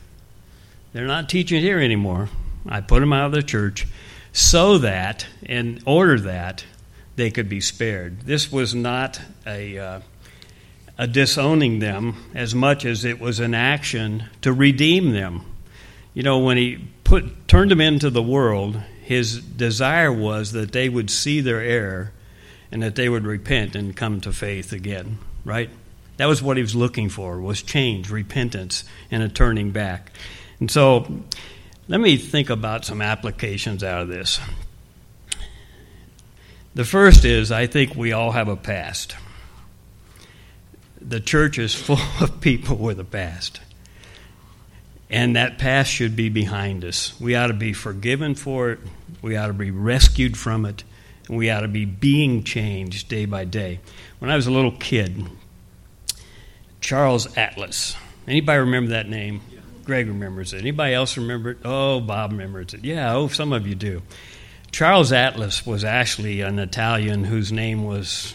They're 0.92 1.06
not 1.06 1.28
teaching 1.28 1.60
here 1.60 1.78
anymore. 1.78 2.28
I 2.66 2.80
put 2.80 3.00
them 3.00 3.12
out 3.12 3.26
of 3.26 3.32
the 3.32 3.42
church 3.42 3.86
so 4.32 4.78
that, 4.78 5.26
in 5.42 5.82
order 5.86 6.20
that, 6.20 6.64
they 7.16 7.30
could 7.30 7.48
be 7.48 7.60
spared. 7.60 8.22
This 8.22 8.50
was 8.50 8.74
not 8.74 9.20
a, 9.46 9.78
uh, 9.78 10.00
a 10.96 11.06
disowning 11.06 11.80
them 11.80 12.16
as 12.34 12.54
much 12.54 12.84
as 12.84 13.04
it 13.04 13.20
was 13.20 13.40
an 13.40 13.54
action 13.54 14.24
to 14.42 14.52
redeem 14.52 15.10
them. 15.10 15.44
You 16.14 16.22
know, 16.22 16.38
when 16.38 16.56
he 16.56 16.88
put, 17.04 17.46
turned 17.46 17.70
them 17.70 17.80
into 17.80 18.10
the 18.10 18.22
world, 18.22 18.80
his 19.02 19.40
desire 19.40 20.12
was 20.12 20.52
that 20.52 20.72
they 20.72 20.88
would 20.88 21.10
see 21.10 21.40
their 21.40 21.60
error 21.60 22.12
and 22.72 22.82
that 22.82 22.94
they 22.94 23.08
would 23.08 23.24
repent 23.24 23.74
and 23.74 23.96
come 23.96 24.20
to 24.20 24.32
faith 24.32 24.72
again, 24.72 25.18
right? 25.44 25.70
That 26.16 26.26
was 26.26 26.42
what 26.42 26.56
he 26.56 26.62
was 26.62 26.74
looking 26.74 27.08
for, 27.08 27.40
was 27.40 27.62
change, 27.62 28.10
repentance, 28.10 28.84
and 29.10 29.22
a 29.22 29.28
turning 29.28 29.70
back. 29.70 30.12
And 30.60 30.70
so 30.70 31.22
let 31.88 32.00
me 32.00 32.16
think 32.16 32.50
about 32.50 32.84
some 32.84 33.02
applications 33.02 33.82
out 33.82 34.02
of 34.02 34.08
this. 34.08 34.38
The 36.74 36.84
first 36.84 37.24
is 37.24 37.50
I 37.50 37.66
think 37.66 37.96
we 37.96 38.12
all 38.12 38.32
have 38.32 38.48
a 38.48 38.56
past. 38.56 39.16
The 41.00 41.20
church 41.20 41.58
is 41.58 41.74
full 41.74 41.98
of 42.20 42.40
people 42.40 42.76
with 42.76 43.00
a 43.00 43.04
past. 43.04 43.60
And 45.08 45.34
that 45.34 45.58
past 45.58 45.90
should 45.90 46.14
be 46.14 46.28
behind 46.28 46.84
us. 46.84 47.18
We 47.20 47.34
ought 47.34 47.48
to 47.48 47.54
be 47.54 47.72
forgiven 47.72 48.36
for 48.36 48.70
it. 48.70 48.78
We 49.20 49.36
ought 49.36 49.48
to 49.48 49.52
be 49.52 49.72
rescued 49.72 50.36
from 50.36 50.64
it. 50.64 50.84
And 51.30 51.38
we 51.38 51.48
ought 51.48 51.60
to 51.60 51.68
be 51.68 51.84
being 51.84 52.42
changed 52.42 53.08
day 53.08 53.24
by 53.24 53.44
day. 53.44 53.78
When 54.18 54.32
I 54.32 54.34
was 54.34 54.48
a 54.48 54.50
little 54.50 54.72
kid, 54.72 55.26
Charles 56.80 57.36
Atlas. 57.36 57.94
Anybody 58.26 58.58
remember 58.58 58.90
that 58.90 59.08
name? 59.08 59.40
Greg 59.84 60.08
remembers 60.08 60.52
it. 60.52 60.58
Anybody 60.58 60.92
else 60.92 61.16
remember 61.16 61.52
it? 61.52 61.58
Oh, 61.64 62.00
Bob 62.00 62.32
remembers 62.32 62.74
it. 62.74 62.84
Yeah, 62.84 63.14
oh, 63.14 63.28
some 63.28 63.52
of 63.52 63.64
you 63.64 63.76
do. 63.76 64.02
Charles 64.72 65.12
Atlas 65.12 65.64
was 65.64 65.84
actually 65.84 66.40
an 66.40 66.58
Italian 66.58 67.22
whose 67.22 67.52
name 67.52 67.84
was 67.84 68.34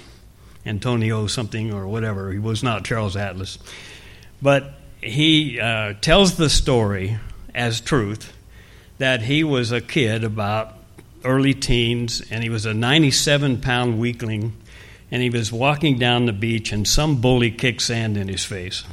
Antonio 0.66 1.28
something 1.28 1.74
or 1.74 1.88
whatever. 1.88 2.32
He 2.32 2.40
was 2.40 2.64
not 2.64 2.86
Charles 2.86 3.18
Atlas. 3.18 3.60
But 4.42 4.72
he 5.02 5.60
uh, 5.60 5.96
tells 6.00 6.38
the 6.38 6.50
story 6.50 7.18
as 7.54 7.82
truth 7.82 8.32
that 9.00 9.22
he 9.24 9.44
was 9.44 9.74
a 9.74 9.82
kid 9.82 10.24
about 10.24 10.75
early 11.26 11.54
teens 11.54 12.22
and 12.30 12.44
he 12.44 12.50
was 12.50 12.66
a 12.66 12.74
97 12.74 13.62
pound 13.62 14.00
weakling 14.00 14.54
and 15.12 15.22
he 15.22 15.30
was 15.30 15.52
walking 15.52 15.98
down 15.98 16.26
the 16.26 16.34
beach 16.34 16.72
and 16.72 16.88
some 16.88 17.22
bully 17.22 17.52
kicked 17.52 17.82
sand 17.82 18.18
in 18.18 18.28
his 18.28 18.46
face. 18.46 18.84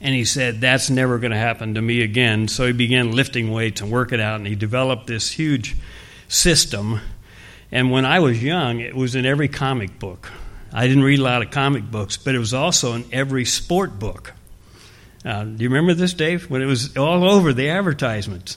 And 0.00 0.14
he 0.14 0.24
said, 0.24 0.60
That's 0.60 0.88
never 0.88 1.18
going 1.18 1.32
to 1.32 1.36
happen 1.36 1.74
to 1.74 1.82
me 1.82 2.02
again. 2.02 2.48
So 2.48 2.66
he 2.66 2.72
began 2.72 3.12
lifting 3.12 3.50
weights 3.50 3.80
and 3.80 3.90
working 3.90 4.20
out 4.20 4.36
and 4.36 4.46
he 4.46 4.54
developed 4.54 5.06
this 5.06 5.30
huge 5.30 5.76
system. 6.28 7.00
And 7.70 7.90
when 7.90 8.04
I 8.04 8.20
was 8.20 8.42
young, 8.42 8.80
it 8.80 8.94
was 8.94 9.14
in 9.14 9.26
every 9.26 9.48
comic 9.48 9.98
book. 9.98 10.30
I 10.72 10.86
didn't 10.86 11.02
read 11.02 11.18
a 11.18 11.22
lot 11.22 11.42
of 11.42 11.50
comic 11.50 11.90
books, 11.90 12.16
but 12.16 12.34
it 12.34 12.38
was 12.38 12.54
also 12.54 12.94
in 12.94 13.04
every 13.12 13.44
sport 13.44 13.98
book. 13.98 14.32
Uh, 15.24 15.44
do 15.44 15.62
you 15.62 15.68
remember 15.68 15.94
this, 15.94 16.14
Dave? 16.14 16.48
When 16.48 16.62
it 16.62 16.66
was 16.66 16.96
all 16.96 17.28
over 17.28 17.52
the 17.52 17.68
advertisements, 17.70 18.56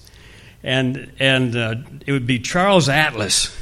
and 0.64 1.12
and 1.20 1.56
uh, 1.56 1.76
it 2.06 2.12
would 2.12 2.26
be 2.26 2.40
Charles 2.40 2.88
Atlas, 2.90 3.56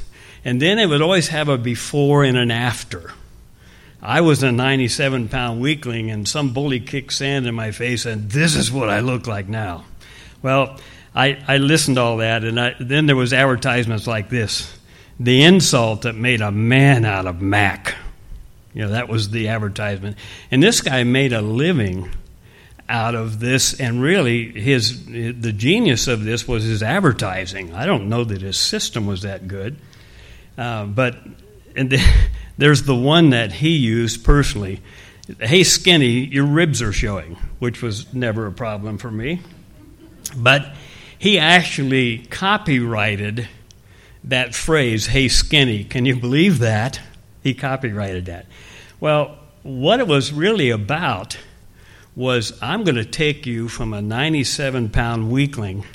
and 0.46 0.62
then 0.62 0.80
it 0.80 0.88
would 0.88 1.02
always 1.02 1.30
have 1.30 1.50
a 1.50 1.58
before 1.58 2.24
and 2.24 2.38
an 2.38 2.52
after. 2.52 3.12
I 4.04 4.22
was 4.22 4.42
a 4.42 4.52
97 4.52 5.30
pound 5.30 5.62
weakling, 5.62 6.10
and 6.10 6.28
some 6.28 6.54
bully 6.54 6.80
kicked 6.80 7.14
sand 7.14 7.48
in 7.48 7.56
my 7.56 7.72
face, 7.72 8.06
and 8.06 8.30
this 8.30 8.56
is 8.56 8.72
what 8.72 8.90
I 8.90 9.00
look 9.00 9.28
like 9.28 9.48
now. 9.48 9.86
Well, 10.42 10.80
I, 11.14 11.38
I 11.48 11.58
listened 11.58 11.98
to 11.98 12.02
all 12.02 12.18
that, 12.18 12.44
and 12.44 12.60
I, 12.60 12.76
then 12.80 13.06
there 13.06 13.16
was 13.16 13.34
advertisements 13.34 14.08
like 14.08 14.30
this: 14.30 14.76
the 15.20 15.44
insult 15.44 16.04
that 16.04 16.16
made 16.16 16.42
a 16.42 16.52
man 16.52 17.06
out 17.06 17.28
of 17.28 17.42
Mac. 17.42 17.96
You 18.74 18.84
know, 18.84 18.90
that 18.92 19.10
was 19.10 19.30
the 19.30 19.50
advertisement. 19.50 20.18
And 20.50 20.64
this 20.64 20.82
guy 20.82 21.04
made 21.04 21.34
a 21.34 21.42
living 21.42 22.10
out 22.92 23.16
of 23.16 23.40
this, 23.40 23.80
and 23.80 24.02
really, 24.02 24.52
his 24.52 25.06
the 25.06 25.54
genius 25.54 26.08
of 26.08 26.26
this 26.26 26.46
was 26.46 26.66
his 26.66 26.84
advertising. 26.84 27.74
I 27.74 27.86
don't 27.86 28.10
know 28.10 28.26
that 28.26 28.42
his 28.42 28.58
system 28.58 29.08
was 29.08 29.22
that 29.22 29.48
good, 29.48 29.78
uh, 30.58 30.86
but 30.86 31.18
and 31.76 31.90
the, 31.90 32.06
there's 32.58 32.84
the 32.84 32.96
one 32.96 33.30
that 33.30 33.54
he 33.54 33.70
used 33.70 34.26
personally. 34.26 34.82
Hey, 35.40 35.64
skinny, 35.64 36.26
your 36.26 36.46
ribs 36.46 36.82
are 36.82 36.92
showing, 36.92 37.38
which 37.60 37.82
was 37.82 38.14
never 38.14 38.46
a 38.48 38.52
problem 38.52 38.98
for 38.98 39.10
me. 39.10 39.40
But 40.36 40.74
he 41.18 41.40
actually 41.40 42.20
copyrighted 42.20 43.48
that 44.26 44.54
phrase, 44.54 45.08
hey, 45.08 45.30
skinny. 45.30 45.86
Can 45.86 46.06
you 46.06 46.18
believe 46.18 46.60
that? 46.60 47.00
He 47.42 47.54
copyrighted 47.54 48.26
that. 48.26 48.48
Well, 49.00 49.38
what 49.64 50.00
it 50.02 50.08
was 50.08 50.34
really 50.34 50.70
about 50.70 51.38
was 52.16 52.58
I'm 52.62 52.84
going 52.84 52.96
to 52.96 53.06
take 53.06 53.46
you 53.46 53.68
from 53.68 53.94
a 53.94 54.02
97 54.02 54.90
pound 54.90 55.32
weakling 55.32 55.86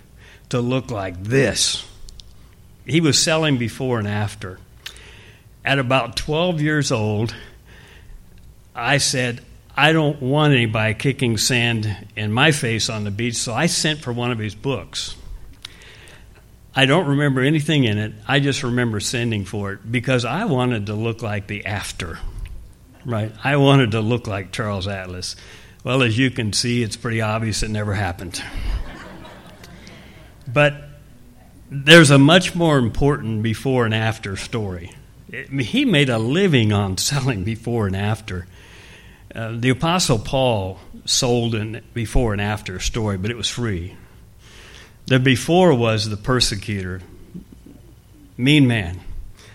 to 0.49 0.61
look 0.61 0.91
like 0.91 1.23
this. 1.23 1.87
He 2.87 3.01
was 3.01 3.19
selling 3.19 3.59
before 3.59 3.99
and 3.99 4.09
after. 4.09 4.59
At 5.65 5.79
about 5.79 6.17
12 6.17 6.61
years 6.61 6.93
old, 6.93 7.35
I 8.75 8.99
said, 8.99 9.43
I 9.77 9.93
don't 9.93 10.23
want 10.23 10.55
anybody 10.55 10.95
kicking 10.95 11.37
sand 11.37 12.09
in 12.15 12.33
my 12.33 12.53
face 12.53 12.89
on 12.89 13.05
the 13.05 13.11
beach, 13.11 13.35
so 13.35 13.53
I 13.53 13.67
sent 13.67 14.01
for 14.01 14.13
one 14.13 14.31
of 14.31 14.39
his 14.39 14.55
books. 14.55 15.17
I 16.75 16.87
don't 16.87 17.07
remember 17.07 17.41
anything 17.41 17.85
in 17.85 17.99
it. 17.99 18.13
I 18.29 18.39
just 18.39 18.63
remember 18.63 19.01
sending 19.01 19.45
for 19.45 19.73
it 19.73 19.91
because 19.91 20.25
I 20.25 20.45
wanted 20.45 20.87
to 20.87 20.95
look 20.95 21.23
like 21.23 21.47
the 21.47 21.67
after. 21.67 22.19
Right? 23.05 23.33
I 23.43 23.57
wanted 23.57 23.93
to 23.93 24.01
look 24.01 24.27
like 24.27 24.53
Charles 24.53 24.87
Atlas. 24.87 25.37
Well, 25.87 26.03
as 26.03 26.19
you 26.19 26.33
can 26.33 26.53
see, 26.53 26.83
it's 26.83 26.97
pretty 26.97 27.21
obvious 27.21 27.63
it 27.63 27.71
never 27.71 27.95
happened. 27.95 28.43
but 30.53 30.75
there's 31.71 32.11
a 32.11 32.19
much 32.19 32.57
more 32.57 32.77
important 32.77 33.45
before 33.45 33.85
and 33.85 33.95
after 33.95 34.35
story. 34.35 34.91
It, 35.29 35.49
he 35.49 35.85
made 35.85 36.09
a 36.09 36.19
living 36.19 36.73
on 36.73 36.99
selling 36.99 37.45
before 37.45 37.87
and 37.87 37.95
after. 37.95 38.49
Uh, 39.33 39.53
the 39.55 39.69
Apostle 39.69 40.19
Paul 40.19 40.81
sold 41.05 41.55
a 41.55 41.83
before 41.95 42.33
and 42.33 42.43
after 42.43 42.81
story, 42.81 43.17
but 43.17 43.31
it 43.31 43.37
was 43.37 43.49
free. 43.49 43.95
The 45.07 45.21
before 45.21 45.73
was 45.73 46.09
the 46.09 46.17
persecutor, 46.17 47.01
mean 48.37 48.67
man. 48.67 49.03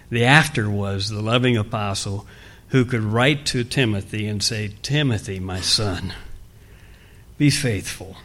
The 0.10 0.24
after 0.24 0.70
was 0.70 1.10
the 1.10 1.22
loving 1.22 1.58
apostle 1.58 2.26
who 2.72 2.86
could 2.86 3.04
write 3.04 3.46
to 3.46 3.64
Timothy 3.64 4.28
and 4.28 4.44
say, 4.44 4.74
Timothy, 4.82 5.40
my 5.40 5.62
son, 5.62 6.14
be 7.38 7.50
faithful. 7.50 8.18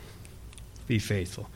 Be 0.86 0.98
faithful. 0.98 1.48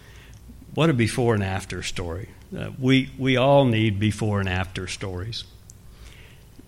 What 0.74 0.90
a 0.90 0.92
before 0.92 1.34
and 1.34 1.42
after 1.42 1.82
story. 1.82 2.28
Uh, 2.56 2.70
we, 2.78 3.10
we 3.18 3.36
all 3.36 3.64
need 3.64 3.98
before 3.98 4.40
and 4.40 4.48
after 4.48 4.86
stories. 4.86 5.44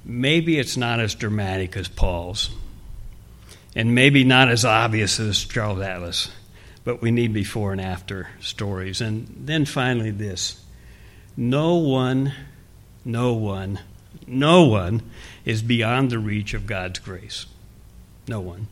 Maybe 0.05 0.59
it's 0.59 0.77
not 0.77 1.01
as 1.01 1.14
dramatic 1.14 1.77
as 1.77 1.89
Paul's, 1.89 2.51
and 3.75 3.95
maybe 3.95 4.25
not 4.25 4.49
as 4.49 4.64
obvious 4.64 5.20
as 5.20 5.45
Charles 5.45 5.81
Atlas 5.81 6.29
but 6.85 7.01
we 7.01 7.11
need 7.11 7.33
before 7.33 7.73
and 7.73 7.81
after 7.81 8.29
stories. 8.41 9.01
And 9.01 9.33
then 9.47 9.64
finally, 9.64 10.11
this 10.11 10.61
no 11.37 11.77
one, 11.77 12.33
no 13.05 13.35
one, 13.35 13.81
no 14.27 14.64
one 14.64 15.03
is 15.45 15.62
beyond 15.62 16.11
the 16.11 16.18
reach 16.18 16.55
of 16.55 16.66
God's 16.66 16.99
grace. 16.99 17.47
No 18.28 18.40
one. 18.40 18.68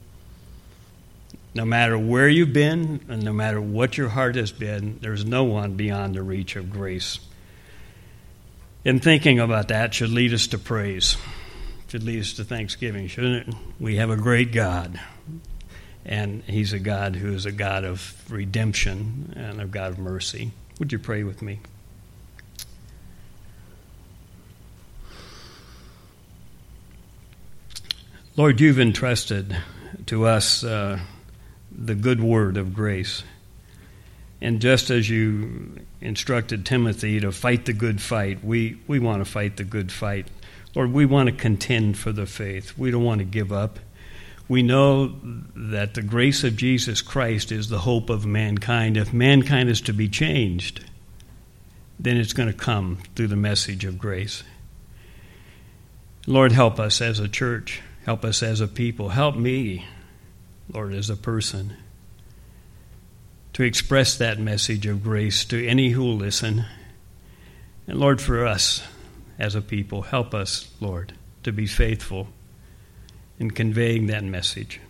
No 1.54 1.64
matter 1.64 1.98
where 1.98 2.28
you've 2.28 2.52
been, 2.52 3.00
and 3.08 3.24
no 3.24 3.32
matter 3.32 3.60
what 3.60 3.98
your 3.98 4.10
heart 4.10 4.36
has 4.36 4.52
been, 4.52 4.98
there's 5.00 5.24
no 5.24 5.44
one 5.44 5.74
beyond 5.74 6.14
the 6.14 6.22
reach 6.22 6.54
of 6.54 6.70
grace. 6.70 7.18
And 8.84 9.02
thinking 9.02 9.40
about 9.40 9.68
that 9.68 9.92
should 9.92 10.10
lead 10.10 10.32
us 10.32 10.46
to 10.48 10.58
praise, 10.58 11.16
should 11.88 12.04
lead 12.04 12.20
us 12.20 12.32
to 12.34 12.44
thanksgiving, 12.44 13.08
shouldn't 13.08 13.48
it? 13.48 13.54
We 13.80 13.96
have 13.96 14.10
a 14.10 14.16
great 14.16 14.52
God 14.52 15.00
and 16.04 16.42
He's 16.44 16.72
a 16.72 16.78
God 16.78 17.16
who 17.16 17.32
is 17.32 17.46
a 17.46 17.52
God 17.52 17.84
of 17.84 18.14
redemption 18.30 19.32
and 19.36 19.60
a 19.60 19.66
God 19.66 19.92
of 19.92 19.98
mercy. 19.98 20.52
Would 20.78 20.92
you 20.92 20.98
pray 20.98 21.22
with 21.22 21.42
me? 21.42 21.60
Lord, 28.40 28.58
you've 28.58 28.80
entrusted 28.80 29.54
to 30.06 30.24
us 30.24 30.64
uh, 30.64 30.98
the 31.70 31.94
good 31.94 32.22
word 32.22 32.56
of 32.56 32.72
grace. 32.72 33.22
And 34.40 34.62
just 34.62 34.88
as 34.88 35.10
you 35.10 35.76
instructed 36.00 36.64
Timothy 36.64 37.20
to 37.20 37.32
fight 37.32 37.66
the 37.66 37.74
good 37.74 38.00
fight, 38.00 38.42
we, 38.42 38.80
we 38.86 38.98
want 38.98 39.22
to 39.22 39.30
fight 39.30 39.58
the 39.58 39.64
good 39.64 39.92
fight. 39.92 40.28
Lord, 40.74 40.90
we 40.90 41.04
want 41.04 41.26
to 41.28 41.34
contend 41.34 41.98
for 41.98 42.12
the 42.12 42.24
faith. 42.24 42.78
We 42.78 42.90
don't 42.90 43.04
want 43.04 43.18
to 43.18 43.26
give 43.26 43.52
up 43.52 43.78
we 44.48 44.62
know 44.62 45.14
that 45.54 45.92
the 45.92 46.02
grace 46.02 46.42
of 46.42 46.56
Jesus 46.56 47.02
Christ 47.02 47.52
is 47.52 47.68
the 47.68 47.80
hope 47.80 48.08
of 48.08 48.24
mankind. 48.24 48.96
If 48.96 49.12
mankind 49.12 49.68
is 49.68 49.82
to 49.82 49.92
be 49.92 50.08
changed, 50.08 50.82
then 52.00 52.16
it's 52.16 52.32
going 52.32 52.48
to 52.48 52.56
come 52.56 52.98
through 53.14 53.28
the 53.28 53.36
message 53.36 53.84
of 53.84 53.98
grace. 53.98 54.42
Lord, 56.26 56.52
help 56.52 56.80
us 56.80 57.02
as 57.02 57.20
a 57.20 57.28
church. 57.28 57.82
Help 58.04 58.24
us 58.24 58.42
as 58.42 58.60
a 58.60 58.68
people. 58.68 59.10
Help 59.10 59.36
me, 59.36 59.86
Lord, 60.72 60.94
as 60.94 61.10
a 61.10 61.16
person, 61.16 61.74
to 63.52 63.62
express 63.62 64.16
that 64.16 64.38
message 64.38 64.86
of 64.86 65.02
grace 65.02 65.44
to 65.46 65.66
any 65.66 65.90
who 65.90 66.02
will 66.02 66.16
listen. 66.16 66.64
And 67.86 67.98
Lord, 67.98 68.20
for 68.20 68.46
us 68.46 68.82
as 69.38 69.54
a 69.54 69.60
people, 69.60 70.02
help 70.02 70.34
us, 70.34 70.70
Lord, 70.80 71.12
to 71.42 71.52
be 71.52 71.66
faithful 71.66 72.28
in 73.38 73.50
conveying 73.50 74.06
that 74.06 74.24
message. 74.24 74.80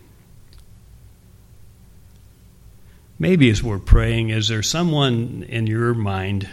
Maybe 3.17 3.49
as 3.49 3.61
we're 3.61 3.79
praying, 3.79 4.29
is 4.29 4.47
there 4.47 4.63
someone 4.63 5.45
in 5.47 5.67
your 5.67 5.93
mind 5.93 6.49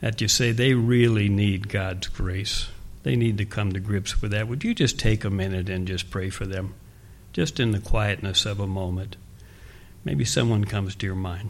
that 0.00 0.20
you 0.20 0.28
say 0.28 0.52
they 0.52 0.74
really 0.74 1.28
need 1.28 1.68
God's 1.68 2.08
grace? 2.08 2.68
They 3.08 3.16
need 3.16 3.38
to 3.38 3.46
come 3.46 3.72
to 3.72 3.80
grips 3.80 4.20
with 4.20 4.32
that. 4.32 4.48
Would 4.48 4.64
you 4.64 4.74
just 4.74 4.98
take 4.98 5.24
a 5.24 5.30
minute 5.30 5.70
and 5.70 5.88
just 5.88 6.10
pray 6.10 6.28
for 6.28 6.44
them, 6.44 6.74
just 7.32 7.58
in 7.58 7.70
the 7.70 7.78
quietness 7.78 8.44
of 8.44 8.60
a 8.60 8.66
moment? 8.66 9.16
Maybe 10.04 10.26
someone 10.26 10.66
comes 10.66 10.94
to 10.96 11.06
your 11.06 11.14
mind. 11.14 11.48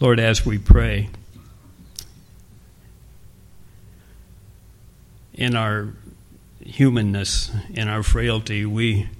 Lord, 0.00 0.18
as 0.18 0.46
we 0.46 0.56
pray, 0.56 1.10
in 5.34 5.54
our 5.54 5.92
humanness, 6.64 7.50
in 7.68 7.86
our 7.86 8.02
frailty, 8.02 8.64
we 8.64 9.10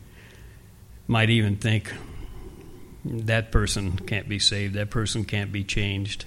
might 1.06 1.28
even 1.28 1.56
think 1.56 1.92
that 3.04 3.52
person 3.52 3.92
can't 3.98 4.26
be 4.26 4.38
saved, 4.38 4.72
that 4.72 4.88
person 4.88 5.26
can't 5.26 5.52
be 5.52 5.64
changed. 5.64 6.24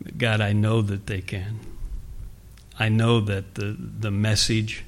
But 0.00 0.16
God, 0.16 0.40
I 0.40 0.54
know 0.54 0.80
that 0.80 1.06
they 1.06 1.20
can. 1.20 1.60
I 2.78 2.88
know 2.88 3.20
that 3.20 3.56
the, 3.56 3.76
the 3.78 4.10
message 4.10 4.86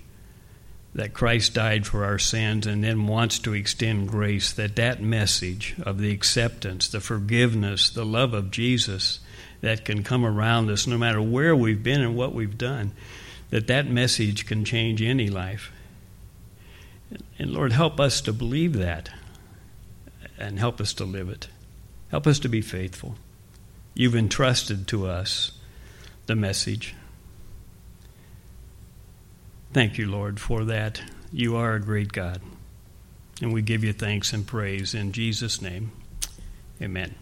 that 0.95 1.15
Christ 1.15 1.55
died 1.55 1.87
for 1.87 2.05
our 2.05 2.19
sins 2.19 2.67
and 2.67 2.85
then 2.85 3.07
wants 3.07 3.39
to 3.41 3.55
extend 3.55 4.09
grace, 4.09 4.53
that 4.53 4.77
that 4.77 5.03
message 5.03 5.75
of 5.83 5.99
the 5.99 6.13
acceptance, 6.13 6.89
the 6.89 7.01
forgiveness, 7.01 7.89
the 7.89 8.05
love 8.05 8.35
of 8.35 8.51
Jesus 8.51 9.21
that 9.63 9.85
can 9.85 10.03
come 10.03 10.25
around 10.25 10.69
us 10.71 10.87
no 10.87 10.99
matter 10.99 11.23
where 11.23 11.57
we've 11.57 11.83
been 11.83 12.03
and 12.03 12.17
what 12.17 12.35
we've 12.35 12.59
done, 12.59 12.93
that 13.51 13.69
that 13.69 13.87
message 13.87 14.47
can 14.47 14.65
change 14.65 15.01
any 15.01 15.29
life. 15.29 15.73
And 17.39 17.51
Lord, 17.51 17.73
help 17.73 17.99
us 18.01 18.21
to 18.23 18.33
believe 18.33 18.75
that 18.75 19.11
and 20.39 20.59
help 20.59 20.81
us 20.81 20.93
to 20.95 21.05
live 21.05 21.29
it. 21.29 21.49
Help 22.11 22.27
us 22.27 22.39
to 22.41 22.49
be 22.49 22.61
faithful. 22.61 23.15
You've 23.95 24.17
entrusted 24.17 24.89
to 24.89 25.07
us 25.07 25.53
the 26.27 26.35
message. 26.35 26.95
Thank 29.73 29.97
you, 29.97 30.11
Lord, 30.11 30.39
for 30.39 30.65
that. 30.65 31.03
You 31.33 31.57
are 31.57 31.75
a 31.75 31.81
great 31.81 32.13
God. 32.13 32.43
And 33.41 33.53
we 33.53 33.63
give 33.63 33.83
you 33.83 33.93
thanks 33.93 34.33
and 34.33 34.47
praise 34.47 34.95
in 34.95 35.13
Jesus' 35.13 35.63
name. 35.63 35.93
Amen. 36.81 37.15